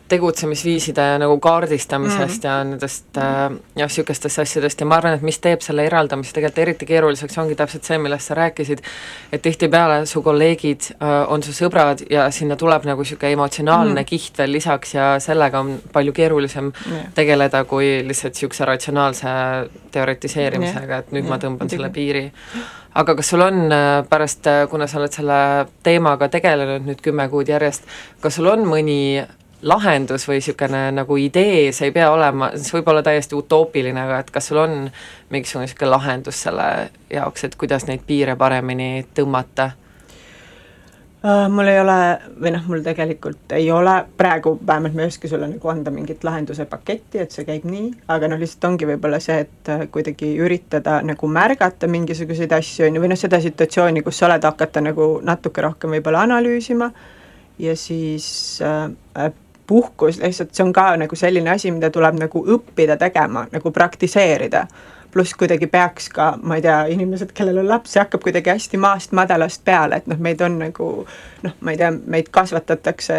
[0.10, 2.47] tegutsemisviiside nagu kaardistamisest mm.
[2.47, 3.43] ja nendest äh,
[3.78, 7.58] jah, niisugustest asjadest ja ma arvan, et mis teeb selle eraldamise tegelikult eriti keeruliseks, ongi
[7.60, 8.82] täpselt see, millest sa rääkisid,
[9.32, 14.10] et tihtipeale su kolleegid äh, on su sõbrad ja sinna tuleb nagu niisugune emotsionaalne mm.
[14.10, 17.12] kiht veel lisaks ja sellega on palju keerulisem yeah.
[17.18, 19.38] tegeleda, kui lihtsalt niisuguse ratsionaalse
[19.93, 21.32] teoritiseerimisega et nüüd yeah.
[21.36, 21.78] ma tõmban yeah.
[21.78, 22.26] selle piiri
[22.93, 25.39] aga kas sul on äh, pärast, äh, kuna sa oled selle
[25.83, 27.88] teemaga tegelenud nüüd kümme kuud järjest,
[28.21, 29.25] kas sul on mõni
[29.61, 34.21] lahendus või niisugune nagu idee, see ei pea olema, see võib olla täiesti utoopiline, aga
[34.21, 34.77] et kas sul on
[35.33, 36.67] mingisugune niisugune lahendus selle
[37.09, 39.71] jaoks, et kuidas neid piire paremini tõmmata?
[41.28, 41.95] Uh, mul ei ole,
[42.39, 46.21] või noh, mul tegelikult ei ole, praegu vähemalt ma ei oska sulle nagu anda mingit
[46.23, 50.30] lahenduse paketti, et see käib nii, aga noh, lihtsalt ongi võib-olla see, et uh, kuidagi
[50.39, 54.86] üritada nagu märgata mingisuguseid asju, on ju, või noh, seda situatsiooni, kus sa oled, hakata
[54.86, 56.88] nagu natuke rohkem võib-olla analüüsima
[57.59, 58.30] ja siis
[58.63, 59.28] uh,
[59.67, 64.63] puhkus lihtsalt, see on ka nagu selline asi, mida tuleb nagu õppida tegema, nagu praktiseerida
[65.18, 69.15] pluss kuidagi peaks ka, ma ei tea, inimesed, kellel on lapsi, hakkab kuidagi hästi maast
[69.18, 70.89] madalast peale, et noh, meid on nagu
[71.41, 73.18] noh, ma ei tea, meid kasvatatakse,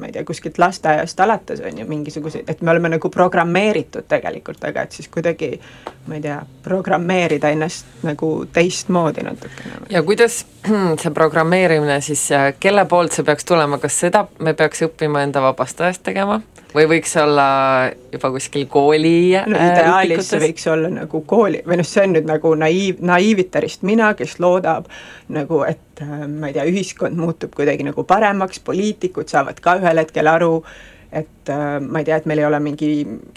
[0.00, 4.64] ma ei tea, kuskilt lasteaiast alates on ju mingisuguseid, et me oleme nagu programmeeritud tegelikult,
[4.64, 5.50] aga et siis kuidagi
[6.06, 9.84] ma ei tea, programmeerida ennast nagu teistmoodi natukene.
[9.90, 10.46] ja kuidas
[11.02, 12.24] see programmeerimine siis,
[12.60, 16.40] kelle poolt see peaks tulema, kas seda me peaks õppima enda vabast ajast tegema?
[16.74, 17.46] Või võiks olla
[18.12, 22.16] juba kuskil kooli no äh, ideaalis see võiks olla nagu kooli, või noh, see on
[22.16, 24.88] nüüd nagu naiiv, naiivitarist mina, kes loodab
[25.32, 30.02] nagu, et äh, ma ei tea, ühiskond muutub kuidagi nagu paremaks, poliitikud saavad ka ühel
[30.02, 30.54] hetkel aru,
[31.12, 32.88] et äh, ma ei tea, et meil ei ole mingi,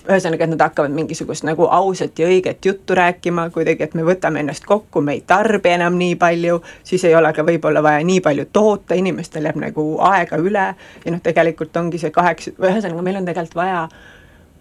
[0.07, 4.39] ühesõnaga, et nad hakkavad mingisugust nagu ausat ja õiget juttu rääkima kuidagi, et me võtame
[4.43, 8.23] ennast kokku, me ei tarbi enam nii palju, siis ei ole ka võib-olla vaja nii
[8.23, 10.67] palju toota, inimestel jääb nagu aega üle
[11.05, 13.87] ja noh, tegelikult ongi see kaheksa, ühesõnaga, meil on tegelikult vaja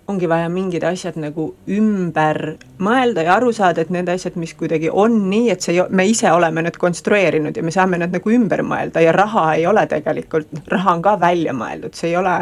[0.08, 2.40] ongi vaja mingid asjad nagu ümber
[2.82, 6.28] mõelda ja aru saada, et need asjad, mis kuidagi on nii, et see, me ise
[6.32, 10.50] oleme need konstrueerinud ja me saame need nagu ümber mõelda ja raha ei ole tegelikult,
[10.68, 12.36] raha on ka välja mõeldud, see ei ole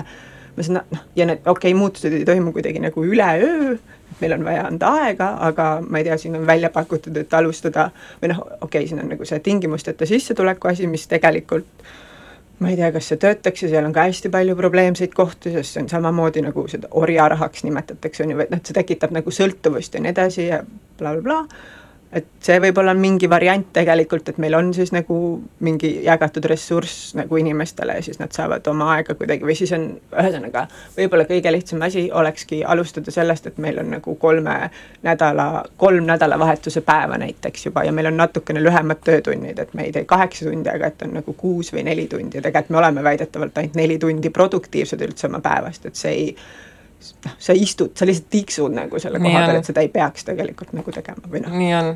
[0.56, 3.74] ma saan, noh, ja need, okei okay,, muutused ei toimu kuidagi nagu üleöö,
[4.20, 7.90] meil on vaja anda aega, aga ma ei tea, siin on välja pakutud, et alustada
[8.22, 11.86] või noh, okei okay,, siin on nagu see tingimusteta sissetuleku asi, mis tegelikult
[12.62, 15.74] ma ei tea, kas see töötaks ja seal on ka hästi palju probleemseid kohti, sest
[15.74, 19.96] see on samamoodi nagu seda orjarahaks nimetatakse, on ju, et noh, see tekitab nagu sõltuvust
[19.96, 20.60] ja nii edasi ja
[20.98, 21.40] blablabla.
[21.42, 21.81] bla, bla
[22.12, 25.16] et see võib olla mingi variant tegelikult, et meil on siis nagu
[25.64, 29.86] mingi jagatud ressurss nagu inimestele ja siis nad saavad oma aega kuidagi või siis on,
[30.12, 34.56] ühesõnaga, võib-olla kõige lihtsam asi olekski alustada sellest, et meil on nagu kolme
[35.06, 35.46] nädala,
[35.80, 40.04] kolm nädalavahetuse päeva näiteks juba ja meil on natukene lühemad töötunnid, et me ei tee
[40.08, 42.38] kaheksa tundi, aga et on nagu kuus või neli tundi.
[42.38, 46.36] Ja tegelikult me oleme väidetavalt ainult neli tundi produktiivsed üldse oma päevast, et see ei
[47.26, 50.28] noh, sa istud, sa lihtsalt tiksud nagu selle Nii koha peal, et seda ei peaks
[50.28, 51.90] tegelikult nagu tegema või noh, nii on,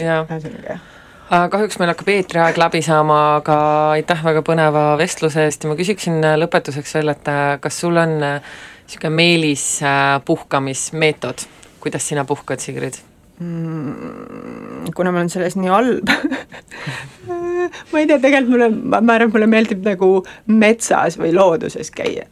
[0.00, 0.20] jaa.
[0.26, 0.84] ühesõnaga jah.
[1.24, 3.56] Kahjuks meil hakkab eetriaeg läbi saama, aga
[3.94, 7.96] aitäh väga põneva vestluse eest ja ma küsiksin äh, lõpetuseks veel, et äh, kas sul
[7.98, 11.46] on niisugune meelis äh, puhkamismeetod,
[11.80, 13.00] kuidas sina puhkad, Sigrid?
[13.40, 16.12] Mm, kuna ma olen selles nii halb
[17.90, 20.10] ma ei tea, tegelikult mulle, ma arvan, mulle meeldib nagu
[20.46, 22.28] metsas või looduses käia.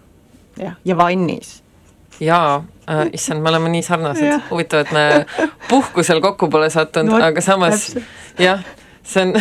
[0.61, 1.62] jah, ja vannis.
[2.23, 4.39] Jaa äh,, issand, me oleme nii sarnased.
[4.51, 7.93] Huvitav, et me puhkusel kokku pole sattunud No aga samas
[8.39, 8.63] jah,
[9.03, 9.35] see on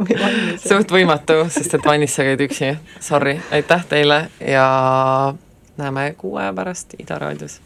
[0.68, 2.72] suht võimatu, sest et vannis sa käid üksi.
[3.00, 4.68] Sorry, aitäh teile ja
[5.76, 7.60] näeme kuu aja pärast Ida raadios